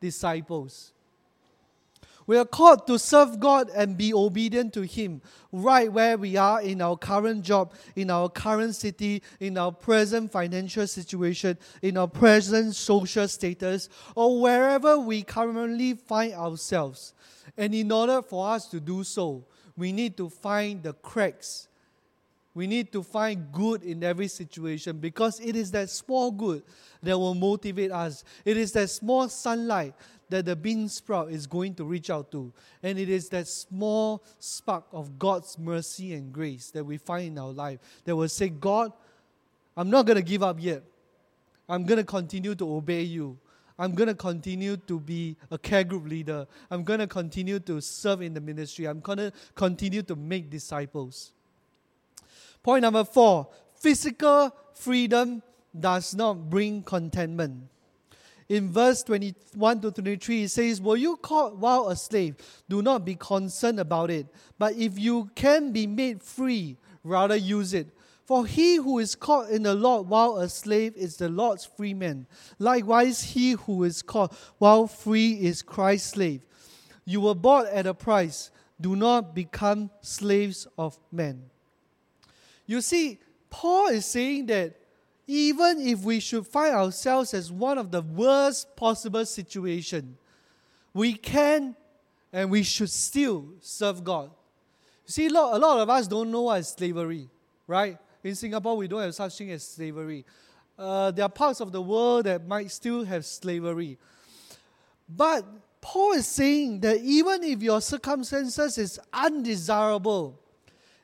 [0.00, 0.92] disciples.
[2.28, 6.60] We are called to serve God and be obedient to Him right where we are
[6.60, 12.06] in our current job, in our current city, in our present financial situation, in our
[12.06, 17.14] present social status, or wherever we currently find ourselves.
[17.56, 21.66] And in order for us to do so, we need to find the cracks.
[22.52, 26.62] We need to find good in every situation because it is that small good
[27.02, 28.24] that will motivate us.
[28.44, 29.94] It is that small sunlight
[30.30, 32.52] that the bean sprout is going to reach out to.
[32.82, 37.38] And it is that small spark of God's mercy and grace that we find in
[37.38, 38.92] our life that will say, God,
[39.76, 40.82] I'm not going to give up yet.
[41.68, 43.38] I'm going to continue to obey you.
[43.78, 46.46] I'm going to continue to be a care group leader.
[46.70, 48.86] I'm going to continue to serve in the ministry.
[48.86, 51.32] I'm going to continue to make disciples.
[52.62, 55.42] Point number four physical freedom
[55.78, 57.68] does not bring contentment
[58.48, 62.36] in verse 21 to 23, it says, Were you caught while a slave?
[62.68, 64.26] Do not be concerned about it.
[64.58, 67.88] But if you can be made free, rather use it.
[68.24, 71.94] For he who is caught in the Lord while a slave is the Lord's free
[71.94, 72.26] man.
[72.58, 76.42] Likewise, he who is caught while free is Christ's slave.
[77.04, 78.50] You were bought at a price.
[78.80, 81.44] Do not become slaves of men.
[82.66, 83.18] You see,
[83.48, 84.74] Paul is saying that
[85.28, 90.16] even if we should find ourselves as one of the worst possible situation,
[90.94, 91.76] we can
[92.32, 94.30] and we should still serve God.
[95.04, 97.28] See, a lot, a lot of us don't know what is slavery,
[97.66, 97.98] right?
[98.24, 100.24] In Singapore, we don't have such thing as slavery.
[100.78, 103.98] Uh, there are parts of the world that might still have slavery.
[105.08, 105.44] But
[105.82, 110.40] Paul is saying that even if your circumstances is undesirable,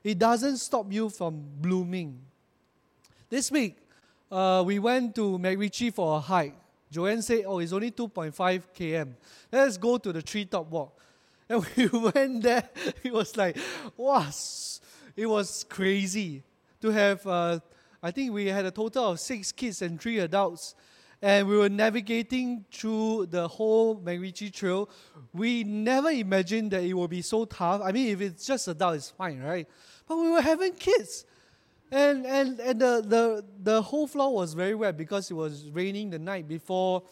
[0.02, 2.20] it doesn't stop you from blooming.
[3.28, 3.76] This week,
[4.34, 6.56] uh, we went to MacRitchie for a hike.
[6.90, 9.14] Joanne said, Oh, it's only 2.5 km.
[9.50, 10.98] Let's go to the treetop walk.
[11.48, 12.68] And we went there.
[13.02, 13.58] It was like,
[13.98, 14.26] wow,
[15.14, 16.42] it was crazy
[16.80, 17.60] to have, uh,
[18.02, 20.74] I think we had a total of six kids and three adults.
[21.20, 24.88] And we were navigating through the whole MacRitchie Trail.
[25.34, 27.82] We never imagined that it would be so tough.
[27.84, 29.68] I mean, if it's just adults, it's fine, right?
[30.08, 31.26] But we were having kids.
[31.90, 36.10] And, and, and the, the, the whole floor was very wet because it was raining
[36.10, 37.02] the night before.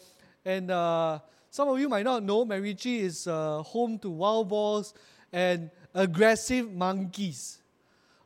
[0.43, 1.19] And uh,
[1.49, 4.93] some of you might not know, MacRitchie is uh, home to wild boars
[5.31, 7.59] and aggressive monkeys.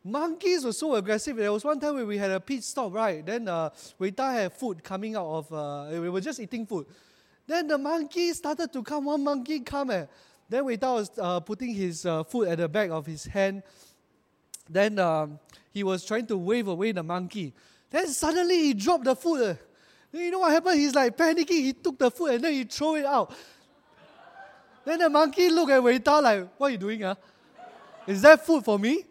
[0.04, 1.36] Monkeys were so aggressive.
[1.36, 3.26] There was one time where we had a pit stop, right?
[3.26, 3.70] Then uh,
[4.00, 6.88] Waiter had food coming out of, uh, we were just eating food.
[7.45, 9.06] Then the monkey started to come.
[9.06, 9.91] One monkey come.
[9.91, 10.06] Eh.
[10.50, 13.64] Then Waiter was uh, putting his uh, food at the back of his hand.
[14.70, 15.39] Then um,
[15.78, 17.53] he was trying to wave away the monkey.
[17.89, 19.43] Then suddenly he dropped the food.
[19.43, 19.55] Eh.
[20.11, 20.80] Then you know what happened?
[20.80, 21.49] He's like panicking.
[21.49, 23.32] He took the food and then he threw it out.
[24.84, 27.01] Then the monkey looked at Waiter like, what are you doing?
[27.01, 27.15] Huh?
[28.07, 29.03] Is that food for me?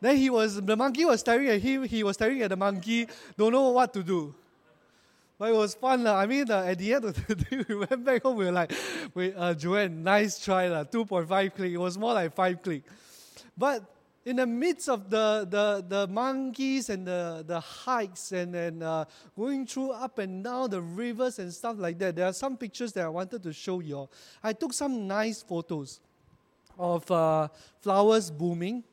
[0.00, 3.06] Then he was the monkey was staring at him, he was staring at the monkey,
[3.38, 4.34] don't know what to do.
[5.38, 6.04] But it was fun.
[6.04, 6.18] La.
[6.18, 8.52] I mean, uh, at the end of the day, we went back home, we were
[8.52, 8.72] like,
[9.14, 10.68] wait, uh, Joanne, nice try.
[10.68, 10.84] La.
[10.84, 11.72] 2.5 click.
[11.72, 12.82] It was more like 5 click.
[13.56, 13.82] But
[14.24, 19.04] in the midst of the, the, the monkeys and the, the hikes and, and uh,
[19.36, 22.92] going through up and down the rivers and stuff like that, there are some pictures
[22.92, 24.10] that I wanted to show you all.
[24.42, 26.00] I took some nice photos
[26.78, 27.48] of uh,
[27.80, 28.84] flowers blooming.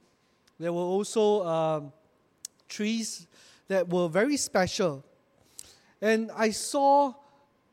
[0.60, 1.94] There were also um,
[2.68, 3.28] trees
[3.68, 5.06] that were very special.
[6.02, 7.14] And I saw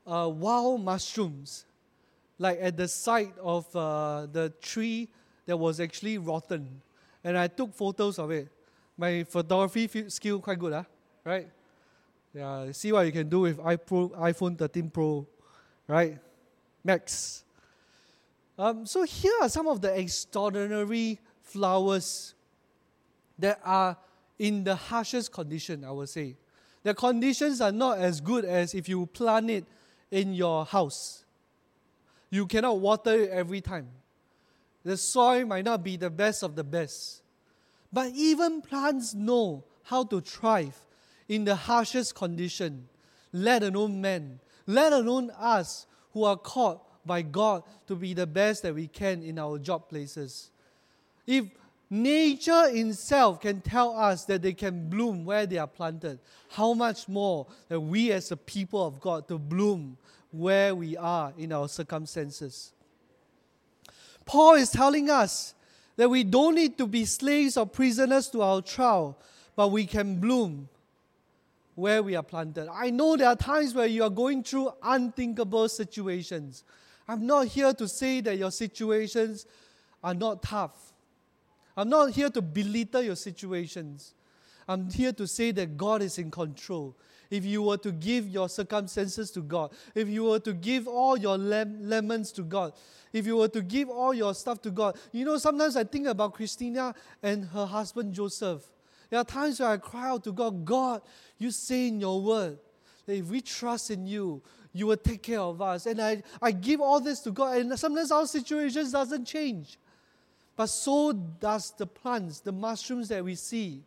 [0.07, 1.65] uh, wild mushrooms,
[2.39, 5.09] like at the side of uh, the tree
[5.47, 6.83] that was actually rotten
[7.27, 8.49] and I took photos of it.
[8.97, 10.85] My photography skill quite good, huh?
[11.25, 11.49] right?
[12.33, 15.27] Yeah, see what you can do with iPhone 13 Pro,
[15.89, 16.19] right?
[16.85, 17.43] Max.
[18.57, 22.35] Um, so here are some of the extraordinary flowers
[23.41, 23.97] that are
[24.39, 26.37] in the harshest condition, I would say.
[26.85, 29.65] The conditions are not as good as if you plant it
[30.13, 31.25] in your house.
[32.31, 33.89] You cannot water it every time.
[34.87, 37.23] The soil might not be the best of the best.
[37.93, 40.77] But even plants know how to thrive
[41.29, 42.89] in the harshest condition,
[43.33, 48.63] let alone men, let alone us who are called by God to be the best
[48.63, 50.53] that we can in our job places.
[51.27, 51.47] If
[51.91, 57.09] nature itself can tell us that they can bloom where they are planted, how much
[57.09, 59.99] more that we as a people of God to bloom
[60.31, 62.73] where we are in our circumstances.
[64.27, 65.55] Paul is telling us
[65.97, 69.19] that we don't need to be slaves or prisoners to our trial,
[69.55, 70.69] but we can bloom
[71.77, 72.69] where we are planted.
[72.71, 76.65] I know there are times where you are going through unthinkable situations.
[77.07, 79.47] I'm not here to say that your situations
[80.03, 80.93] are not tough.
[81.77, 84.15] I'm not here to belittle your situations.
[84.69, 86.97] I'm here to say that God is in control.
[87.31, 91.17] If you were to give your circumstances to God, if you were to give all
[91.17, 92.73] your lem- lemons to God,
[93.13, 96.07] if you were to give all your stuff to God, you know, sometimes I think
[96.07, 98.63] about Christina and her husband Joseph.
[99.11, 101.03] There are times where I cry out to God, God,
[101.39, 102.59] you say in your word
[103.07, 104.43] that if we trust in you,
[104.73, 105.87] you will take care of us.
[105.87, 109.79] And I, I give all this to God, and sometimes our situations doesn't change.
[110.55, 113.83] But so does the plants, the mushrooms that we see.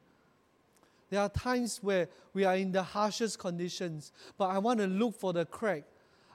[1.09, 5.15] There are times where we are in the harshest conditions, but I want to look
[5.15, 5.83] for the crack.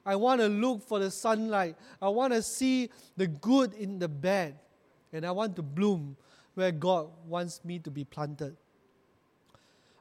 [0.04, 1.76] I want to look for the sunlight.
[2.02, 4.54] I want to see the good in the bad.
[5.12, 6.16] And I want to bloom
[6.54, 8.56] where God wants me to be planted.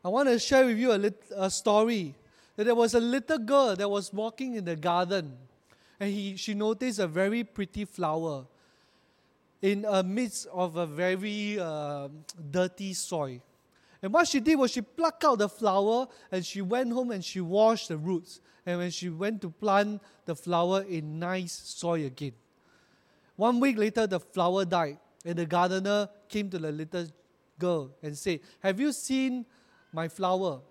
[0.03, 2.15] I want to share with you a, lit- a story
[2.55, 5.37] that there was a little girl that was walking in the garden
[5.99, 8.45] and he, she noticed a very pretty flower
[9.61, 12.09] in a midst of a very uh,
[12.51, 13.39] dirty soil.
[14.03, 17.23] And what she did was she plucked out the flower and she went home and
[17.23, 18.41] she washed the roots.
[18.65, 22.33] And when she went to plant the flower in nice soil again.
[23.37, 27.07] One week later, the flower died, and the gardener came to the little
[27.57, 29.45] girl and said, Have you seen
[29.91, 30.61] my flower?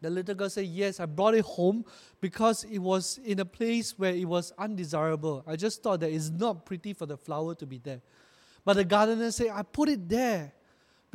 [0.00, 1.84] The little girl said, Yes, I brought it home
[2.20, 5.44] because it was in a place where it was undesirable.
[5.46, 8.00] I just thought that it's not pretty for the flower to be there.
[8.64, 10.52] But the gardener said, I put it there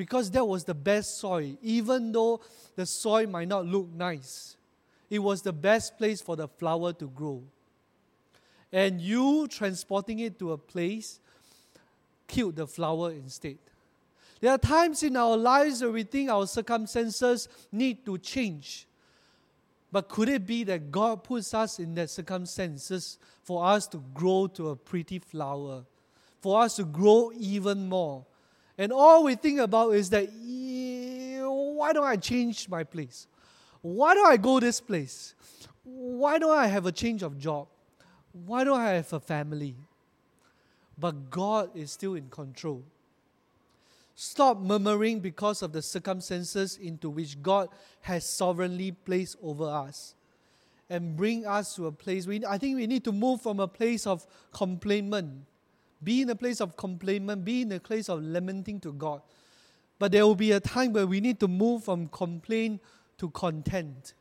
[0.02, 2.42] because that was the best soil, even though
[2.76, 4.58] the soil might not look nice.
[5.12, 7.44] It was the best place for the flower to grow.
[8.74, 11.20] And you transporting it to a place
[12.28, 13.60] killed the flower instead.
[14.40, 18.88] There are times in our lives where we think our circumstances need to change.
[19.92, 24.48] But could it be that God puts us in that circumstances for us to grow
[24.48, 25.84] to a pretty flower,
[26.40, 28.26] for us to grow even more?
[28.82, 33.28] And all we think about is that, why don't I change my place?
[33.84, 35.36] Why don't I go this place?
[35.84, 37.68] Why don't I have a change of job?
[38.32, 39.76] Why don't I have a family?
[40.98, 42.82] But God is still in control.
[44.16, 47.70] Stop murmuring because of the circumstances into which God
[48.02, 50.16] has sovereignly placed over us
[50.90, 52.26] and bring us to a place.
[52.26, 55.46] We, I think we need to move from a place of complainment
[56.04, 59.22] be in a place of complaint, be in a place of lamenting to God.
[60.00, 62.82] But there will be a time where we need to move from complaint
[63.20, 64.14] to content.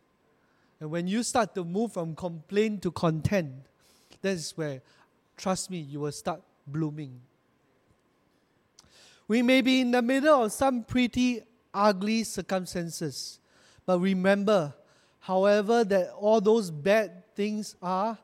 [0.78, 3.53] And when you start to move from complaint to content,
[4.20, 4.83] that is where,
[5.37, 7.20] trust me, you will start blooming.
[9.26, 13.39] We may be in the middle of some pretty ugly circumstances,
[13.87, 14.74] but remember,
[15.20, 18.18] however, that all those bad things are,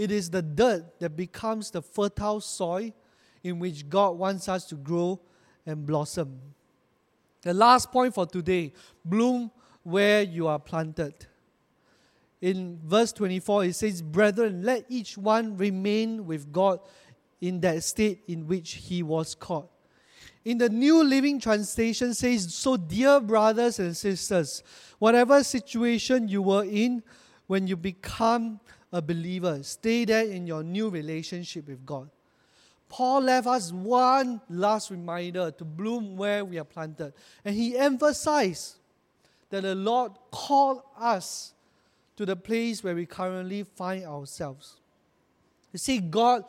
[0.00, 2.90] it is the dirt that becomes the fertile soil
[3.44, 5.20] in which God wants us to grow
[5.66, 6.40] and blossom.
[7.42, 8.72] The last point for today
[9.04, 9.50] bloom
[9.82, 11.26] where you are planted.
[12.40, 16.80] In verse 24, it says, Brethren, let each one remain with God
[17.42, 19.68] in that state in which he was caught.
[20.46, 24.62] In the New Living Translation says, So dear brothers and sisters,
[24.98, 27.02] whatever situation you were in
[27.48, 28.60] when you become
[28.92, 32.10] a believer, stay there in your new relationship with God.
[32.88, 37.12] Paul left us one last reminder to bloom where we are planted.
[37.44, 38.76] And he emphasized
[39.50, 41.54] that the Lord called us
[42.16, 44.76] to the place where we currently find ourselves.
[45.72, 46.44] You see, God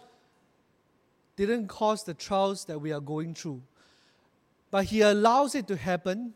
[1.36, 3.62] didn't cause the trials that we are going through,
[4.70, 6.34] but He allows it to happen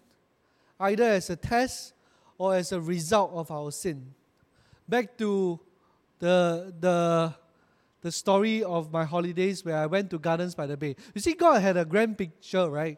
[0.80, 1.94] either as a test
[2.38, 4.14] or as a result of our sin.
[4.88, 5.60] Back to
[6.20, 7.34] the, the,
[8.02, 10.96] the story of my holidays where I went to Gardens by the Bay.
[11.14, 12.98] You see, God had a grand picture, right?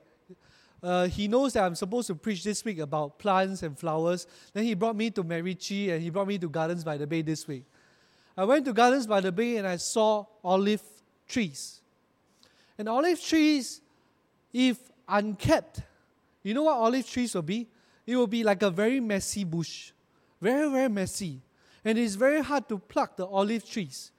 [0.81, 4.27] Uh, he knows that I'm supposed to preach this week about plants and flowers.
[4.53, 7.21] Then he brought me to MacRitchie and he brought me to Gardens by the Bay
[7.21, 7.65] this week.
[8.37, 10.83] I went to Gardens by the Bay and I saw olive
[11.27, 11.81] trees.
[12.77, 13.81] And olive trees,
[14.53, 15.81] if unkept,
[16.43, 17.67] you know what olive trees will be?
[18.05, 19.91] It will be like a very messy bush.
[20.39, 21.41] Very, very messy.
[21.87, 24.11] And it's very hard to pluck the olive trees,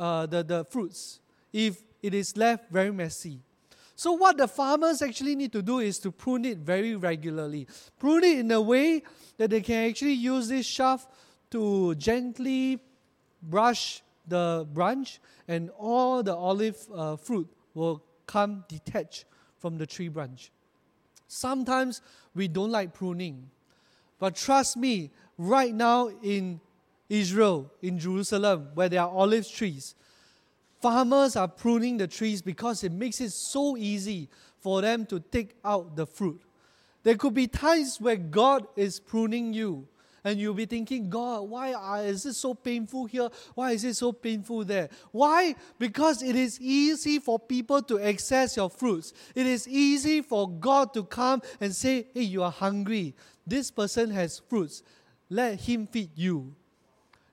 [0.00, 1.20] uh, the, the fruits,
[1.52, 3.38] if it is left very messy.
[3.94, 7.68] So, what the farmers actually need to do is to prune it very regularly.
[7.98, 9.02] Prune it in a way
[9.36, 11.10] that they can actually use this shaft
[11.50, 12.80] to gently
[13.42, 19.26] brush the branch and all the olive uh, fruit will come detached
[19.58, 20.50] from the tree branch.
[21.28, 22.00] Sometimes
[22.34, 23.50] we don't like pruning.
[24.18, 26.58] But trust me, right now in
[27.12, 29.94] Israel, in Jerusalem, where there are olive trees,
[30.80, 35.54] farmers are pruning the trees because it makes it so easy for them to take
[35.62, 36.40] out the fruit.
[37.02, 39.86] There could be times where God is pruning you
[40.24, 43.28] and you'll be thinking, God, why is this so painful here?
[43.54, 44.88] Why is it so painful there?
[45.10, 45.54] Why?
[45.78, 49.12] Because it is easy for people to access your fruits.
[49.34, 53.14] It is easy for God to come and say, Hey, you are hungry.
[53.46, 54.82] This person has fruits.
[55.28, 56.54] Let him feed you.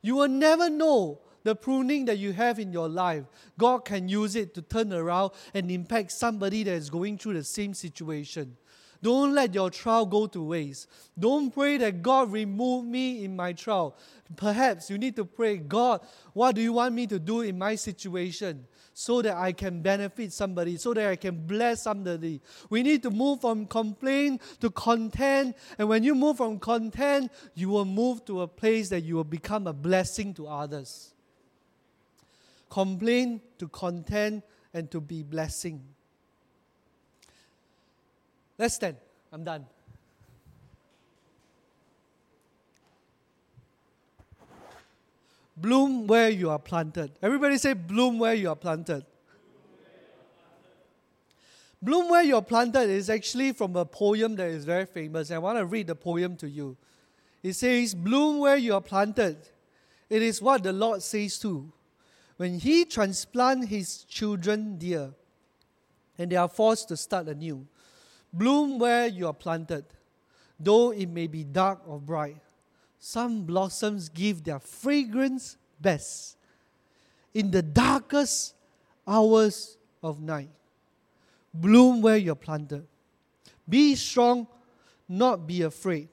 [0.02, 3.24] You will never know the pruning that you have in your life.
[3.58, 7.43] God can use it to turn around and impact somebody that is going through the
[7.43, 8.58] same situation.
[9.02, 10.88] Don't let your trial go to waste.
[11.18, 13.97] Don't pray that God remove me in my trial.
[14.36, 16.02] Perhaps you need to pray, God,
[16.34, 18.68] what do you want me to do in my situation
[19.00, 22.41] so that I can benefit somebody, so that I can bless somebody?
[22.70, 25.56] We need to move from complaint to content.
[25.78, 29.24] And when you move from content, you will move to a place that you will
[29.24, 31.14] become a blessing to others.
[32.70, 34.43] Complain to content
[34.74, 35.82] and to be blessing.
[38.58, 38.97] Let's stand.
[39.32, 39.66] I'm done.
[45.62, 47.12] Bloom where you are planted.
[47.22, 49.05] Everybody say, bloom where you are planted.
[51.82, 55.32] Bloom where you're planted is actually from a poem that is very famous.
[55.32, 56.76] I want to read the poem to you.
[57.41, 59.38] It says, Bloom where you are planted.
[60.10, 61.72] It is what the Lord says too.
[62.36, 65.12] When He transplant His children dear,
[66.18, 67.66] and they are forced to start anew.
[68.34, 69.86] Bloom where you are planted,
[70.60, 72.41] though it may be dark or bright.
[73.00, 76.38] Some blossoms give their fragrance best
[77.34, 78.54] in the darkest
[79.08, 80.50] hours of night.
[81.54, 82.86] Bloom where you're planted.
[83.68, 84.47] Be strong,
[85.08, 86.10] not be afraid.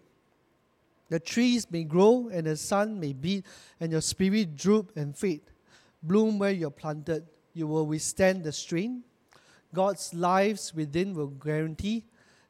[1.09, 3.45] The trees may grow and the sun may beat
[3.81, 5.43] and your spirit droop and fade.
[6.03, 7.27] Bloom where you're planted.
[7.53, 9.03] You will withstand the strain
[9.77, 12.05] God's lives within will guarantee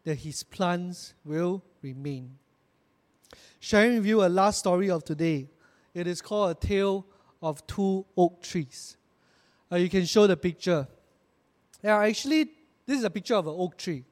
[0.05, 2.39] that his plans will remain.
[3.61, 5.49] Sharing with you a last story of today.
[5.95, 7.07] It is called A Tale
[7.43, 8.97] of Two Oak Trees.
[9.71, 10.87] Uh, you can show the picture.
[11.83, 12.45] Yeah, actually,
[12.87, 14.05] this is a picture of an oak tree.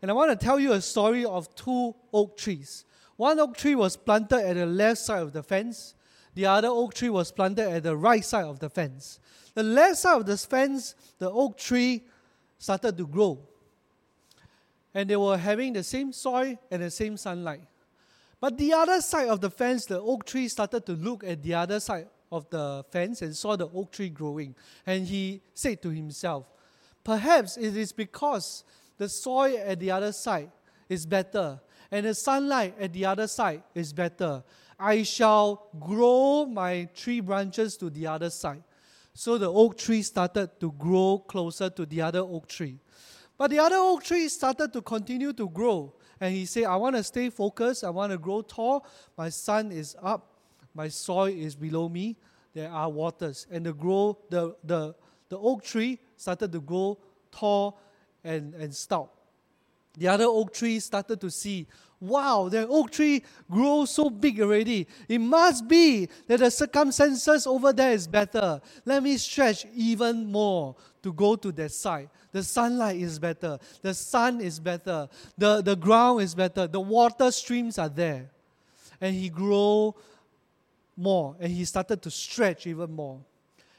[0.00, 2.84] And I want to tell you a story of two oak trees.
[3.16, 5.94] One oak tree was planted at the left side of the fence,
[6.38, 9.18] the other oak tree was planted at the right side of the fence.
[9.54, 12.04] The left side of the fence, the oak tree
[12.58, 13.40] started to grow.
[14.94, 17.62] And they were having the same soil and the same sunlight.
[18.40, 21.54] But the other side of the fence, the oak tree started to look at the
[21.54, 24.54] other side of the fence and saw the oak tree growing.
[24.86, 26.46] And he said to himself,
[27.02, 28.64] Perhaps it is because
[28.96, 30.50] the soil at the other side
[30.88, 31.60] is better
[31.90, 34.42] and the sunlight at the other side is better.
[34.78, 38.62] I shall grow my tree branches to the other side.
[39.14, 42.78] So the oak tree started to grow closer to the other oak tree.
[43.36, 45.94] But the other oak tree started to continue to grow.
[46.20, 47.84] And he said, I want to stay focused.
[47.84, 48.86] I want to grow tall.
[49.16, 50.34] My sun is up.
[50.74, 52.16] My soil is below me.
[52.54, 53.46] There are waters.
[53.50, 54.94] And the, grow, the, the,
[55.28, 56.98] the oak tree started to grow
[57.30, 57.80] tall
[58.24, 59.10] and, and stout.
[59.96, 61.66] The other oak tree started to see,
[62.00, 64.86] wow, the oak tree grows so big already.
[65.08, 68.60] It must be that the circumstances over there is better.
[68.84, 72.08] Let me stretch even more to go to that side.
[72.32, 73.58] The sunlight is better.
[73.82, 75.08] The sun is better.
[75.36, 76.66] The, the ground is better.
[76.66, 78.30] The water streams are there.
[79.00, 79.94] And he grew
[80.96, 83.20] more and he started to stretch even more.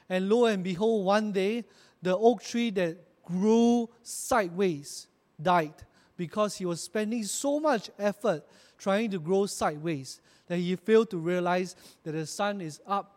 [0.08, 1.64] And lo and behold, one day,
[2.02, 5.06] the oak tree that grew sideways
[5.40, 5.74] died
[6.16, 8.44] because he was spending so much effort
[8.78, 13.16] trying to grow sideways that he failed to realize that the sun is up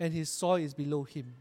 [0.00, 1.34] and his soil is below him.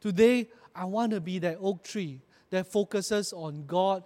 [0.00, 2.20] Today, I want to be that oak tree
[2.50, 4.04] that focuses on God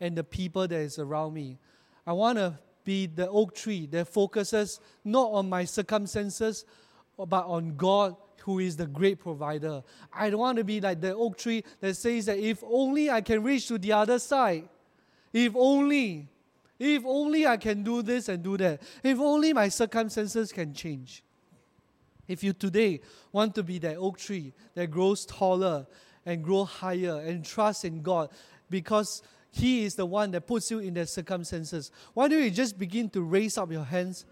[0.00, 1.58] and the people that is around me.
[2.06, 6.64] I want to be the oak tree that focuses not on my circumstances,
[7.16, 9.82] but on God who is the great provider.
[10.12, 13.20] I don't want to be like the oak tree that says that if only I
[13.20, 14.68] can reach to the other side,
[15.32, 16.28] if only,
[16.78, 18.82] if only I can do this and do that.
[19.02, 21.22] If only my circumstances can change.
[22.26, 23.00] If you today
[23.30, 25.86] want to be that oak tree that grows taller
[26.24, 28.30] and grow higher and trust in God
[28.70, 32.78] because He is the one that puts you in the circumstances, why don't you just
[32.78, 34.24] begin to raise up your hands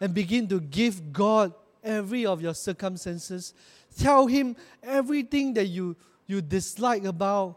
[0.00, 1.52] and begin to give God
[1.82, 3.54] every of your circumstances?
[3.98, 5.96] Tell Him everything that you
[6.28, 7.56] you dislike about,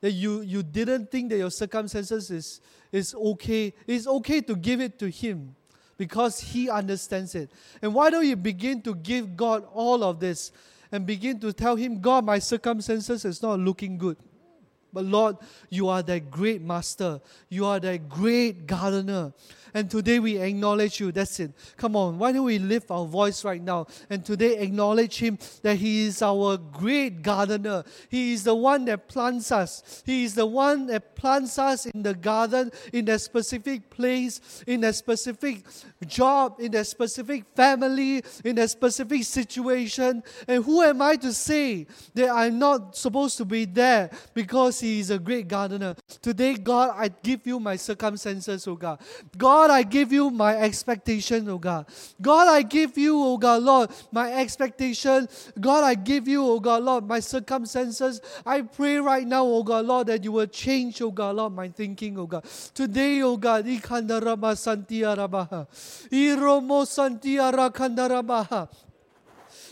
[0.00, 2.60] that you, you didn't think that your circumstances is,
[2.90, 5.54] is okay, it's okay to give it to Him
[5.98, 7.50] because He understands it.
[7.82, 10.52] And why don't you begin to give God all of this
[10.94, 14.16] and begin to tell Him, God, my circumstances is not looking good.
[14.92, 15.38] But Lord,
[15.68, 17.20] you are that great master.
[17.48, 19.32] You are that great gardener.
[19.74, 21.12] And today we acknowledge you.
[21.12, 21.52] That's it.
[21.76, 25.76] Come on, why don't we lift our voice right now and today acknowledge Him that
[25.76, 27.84] He is our great gardener.
[28.08, 30.02] He is the one that plants us.
[30.06, 34.84] He is the one that plants us in the garden, in a specific place, in
[34.84, 35.64] a specific
[36.06, 40.22] job, in a specific family, in a specific situation.
[40.46, 45.00] And who am I to say that I'm not supposed to be there because He
[45.00, 45.96] is a great gardener?
[46.22, 49.00] Today, God, I give you my circumstances, oh God.
[49.36, 51.86] God, God, I give you my expectation, oh God.
[52.20, 55.26] God, I give you, oh God, Lord, my expectation.
[55.58, 58.20] God, I give you, oh God, Lord, my circumstances.
[58.44, 61.68] I pray right now, oh God, Lord, that you will change, oh God, Lord, my
[61.68, 62.44] thinking, oh God.
[62.74, 65.66] Today, oh God, ikandarama santiarabaha.
[66.12, 68.68] Iromo santiarakandarabaha.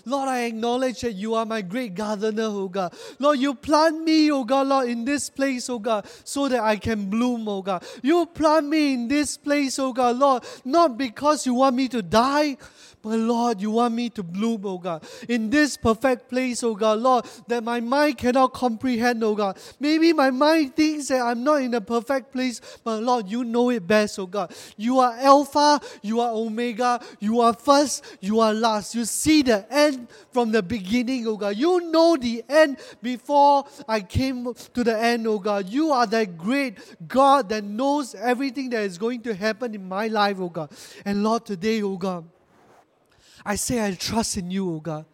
[0.04, 2.94] Lord, I acknowledge that you are my great gardener, oh God.
[3.18, 6.76] Lord, you plant me, oh God, Lord, in this place, oh God, so that I
[6.76, 7.84] can bloom, oh God.
[8.02, 12.02] You plant me in this place, oh God, Lord, not because you want me to
[12.02, 12.56] die,
[13.02, 17.00] but Lord, you want me to bloom, oh God, in this perfect place, oh God,
[17.00, 19.58] Lord, that my mind cannot comprehend, oh God.
[19.80, 23.70] Maybe my mind thinks that I'm not in a perfect place, but Lord, you know
[23.70, 24.54] it best, oh God.
[24.76, 28.94] You are Alpha, you are Omega, you are first, you are last.
[28.94, 31.56] You see the end from the beginning, oh God.
[31.56, 35.68] You know the end before I came to the end, oh God.
[35.68, 36.78] You are that great
[37.08, 40.70] God that knows everything that is going to happen in my life, oh God.
[41.04, 42.24] And Lord, today, oh God,
[43.44, 45.04] I say I trust in you, O God.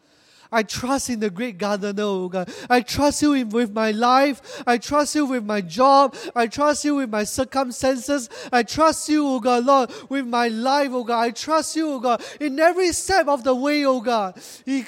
[0.50, 2.50] I trust in the great gardener, oh God.
[2.70, 4.62] I trust you in, with my life.
[4.66, 6.14] I trust you with my job.
[6.34, 8.30] I trust you with my circumstances.
[8.50, 11.20] I trust you, oh God, Lord, with my life, oh God.
[11.20, 14.40] I trust you, oh God, in every step of the way, oh God.
[14.66, 14.84] In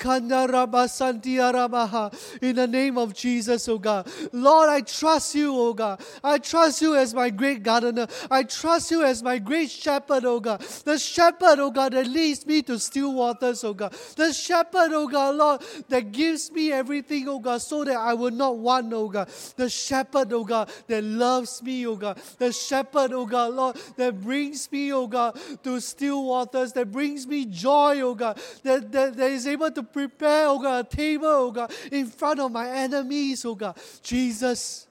[2.57, 4.09] the name of Jesus, oh God.
[4.33, 6.01] Lord, I trust you, oh God.
[6.25, 8.07] I trust you as my great gardener.
[8.31, 10.61] I trust you as my great shepherd, oh God.
[10.61, 13.93] The shepherd, oh God, that leads me to still waters, oh God.
[14.17, 18.15] The shepherd, oh God, Lord God, that gives me everything, oh God, so that I
[18.15, 19.29] will not want, oh God.
[19.57, 22.19] The shepherd, oh God, that loves me, oh God.
[22.39, 27.27] The shepherd, oh God, Lord, that brings me, oh God, to still waters, that brings
[27.27, 31.27] me joy, oh God, that, that, that is able to prepare, oh God, a table,
[31.27, 33.77] oh God, in front of my enemies, oh God.
[34.03, 34.87] Jesus.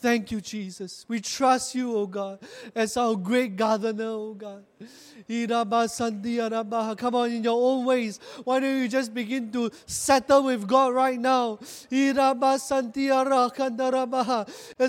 [0.00, 1.04] Thank you, Jesus.
[1.08, 2.38] We trust you, O God,
[2.74, 4.64] as our great gardener, O God.
[5.28, 8.18] Come on, in your own ways.
[8.44, 11.58] Why don't you just begin to settle with God right now?
[11.60, 12.14] As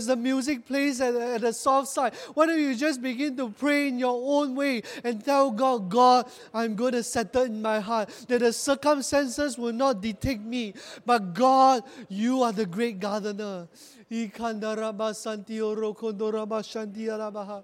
[0.06, 3.90] the music plays at, at the soft side, why don't you just begin to pray
[3.90, 8.08] in your own way and tell God, God, I'm going to settle in my heart
[8.30, 10.74] that the circumstances will not dictate me,
[11.06, 13.68] but God, you are the great gardener.
[14.12, 17.64] Ikandaraba santioro kondoraba shantiarabaha.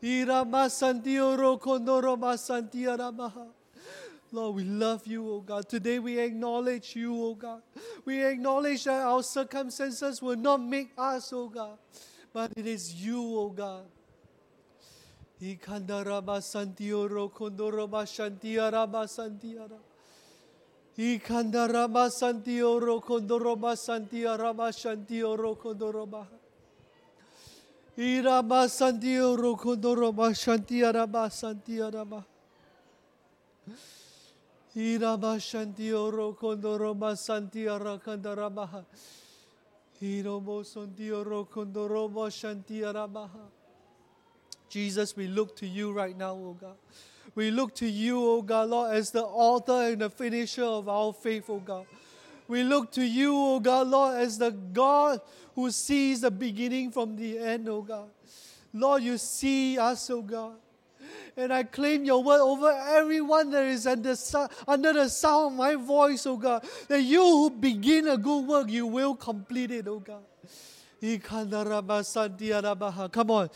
[0.00, 3.48] Irama santioro kondoraba santiarabaha.
[4.30, 5.68] Lord, we love you, oh God.
[5.68, 7.62] Today we acknowledge you, oh God.
[8.04, 11.78] We acknowledge that our circumstances will not make us, oh God,
[12.32, 13.86] but it is you, oh God.
[15.42, 19.87] Ikandaraba santioro kondoraba shantiaraba santiaraba.
[20.98, 26.26] Ikandarama santi oro kondoroba santi arama shanti oro kondoroba.
[27.96, 32.24] Irama santi oro kondoroba shanti arama santi arama.
[34.74, 38.84] Irama shanti oro kondoroba santi arakandarama.
[40.02, 43.30] Iromo santi oro kondoroba shanti arama.
[44.68, 46.76] Jesus, we look to you right now, O God.
[47.38, 51.12] We look to you, O God, Lord, as the author and the finisher of our
[51.12, 51.86] faith, O God.
[52.48, 55.20] We look to you, O God, Lord, as the God
[55.54, 58.08] who sees the beginning from the end, O God.
[58.72, 60.54] Lord, you see us, O God.
[61.36, 64.16] And I claim your word over everyone that is under,
[64.66, 66.64] under the sound of my voice, O God.
[66.88, 70.24] That you who begin a good work, you will complete it, O God.
[73.12, 73.48] Come on.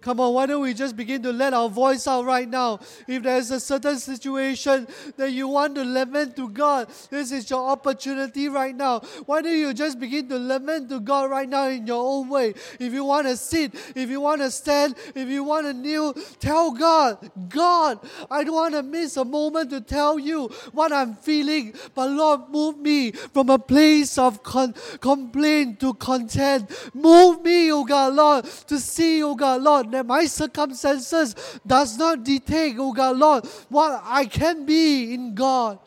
[0.00, 2.78] Come on, why don't we just begin to let our voice out right now?
[3.08, 4.86] If there's a certain situation
[5.16, 9.00] that you want to lament to God, this is your opportunity right now.
[9.26, 12.54] Why don't you just begin to lament to God right now in your own way?
[12.78, 16.14] If you want to sit, if you want to stand, if you want to kneel,
[16.38, 17.98] tell God, God,
[18.30, 22.42] I don't want to miss a moment to tell you what I'm feeling, but Lord,
[22.50, 26.70] move me from a place of con- complaint to content.
[26.94, 31.34] Move me, oh God, Lord, to see, oh God, Lord, that my circumstances
[31.66, 35.78] does not dictate, oh God, Lord, what I can be in God.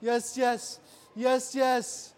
[0.00, 0.78] Yes, yes,
[1.16, 2.13] yes, yes.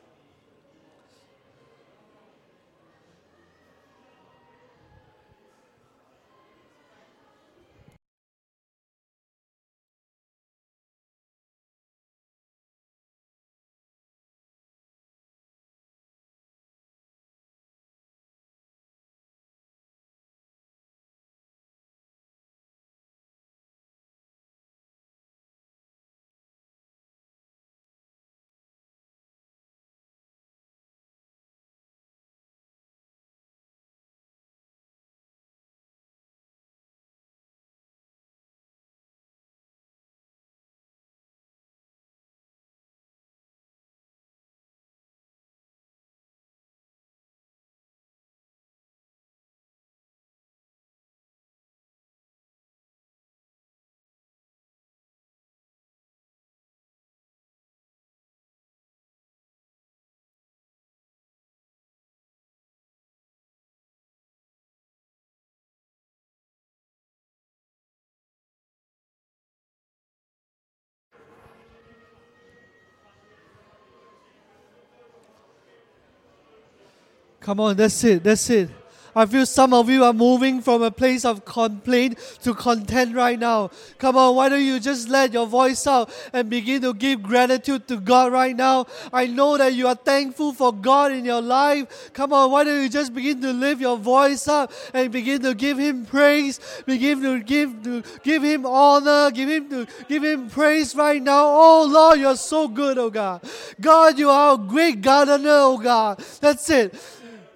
[77.47, 78.70] Come on, that's it, that's it.
[79.14, 83.38] I feel some of you are moving from a place of complaint to content right
[83.38, 83.70] now.
[83.99, 87.88] Come on, why don't you just let your voice out and begin to give gratitude
[87.88, 88.86] to God right now?
[89.12, 92.12] I know that you are thankful for God in your life.
[92.12, 95.55] Come on, why don't you just begin to lift your voice up and begin to
[95.55, 100.51] give Him praise, begin to give to give Him honor, give Him to give Him
[100.51, 101.47] praise right now.
[101.47, 103.40] Oh Lord, you're so good, oh God.
[103.80, 106.18] God, you are a great gardener, oh God.
[106.40, 106.94] That's it.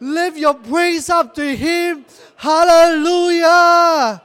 [0.01, 2.05] Lift your praise up to Him.
[2.37, 4.23] Hallelujah.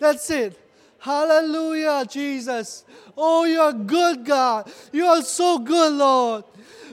[0.00, 0.60] That's it.
[0.98, 2.84] Hallelujah, Jesus.
[3.16, 4.70] Oh, you're good, God.
[4.92, 6.44] You are so good, Lord.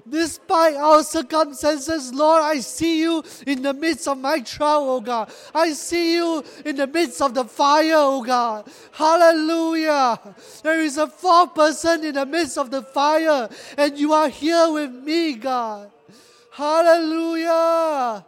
[0.08, 5.32] Despite our circumstances, Lord, I see you in the midst of my trial, oh God.
[5.53, 8.70] I see you in the midst of the fire, oh God.
[8.91, 10.20] Hallelujah.
[10.62, 14.72] There is a fourth person in the midst of the fire, and you are here
[14.72, 15.91] with me, God.
[16.51, 18.26] Hallelujah.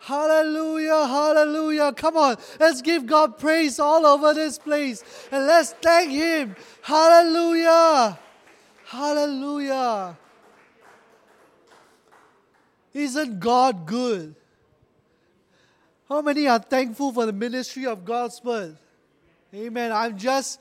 [0.00, 1.92] Hallelujah, hallelujah.
[1.92, 6.56] Come on, let's give God praise all over this place and let's thank Him.
[6.80, 8.18] Hallelujah.
[8.88, 10.16] Hallelujah.
[12.94, 14.34] Isn't God good?
[16.08, 18.78] How many are thankful for the ministry of God's word?
[19.54, 19.92] Amen.
[19.92, 20.58] I'm just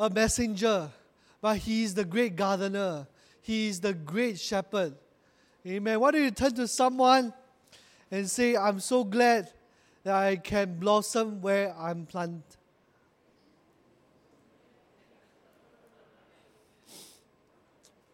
[0.00, 0.90] a messenger,
[1.40, 3.06] but He is the great gardener.
[3.40, 4.94] He is the great shepherd.
[5.64, 6.00] Amen.
[6.00, 7.32] Why don't you turn to someone
[8.10, 9.48] and say, I'm so glad
[10.02, 12.57] that I can blossom where I'm planted.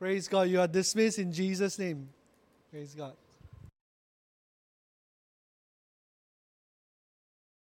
[0.05, 0.50] Praise God.
[0.50, 2.11] You are dismissed in Jesus' name.
[2.70, 3.14] Praise God.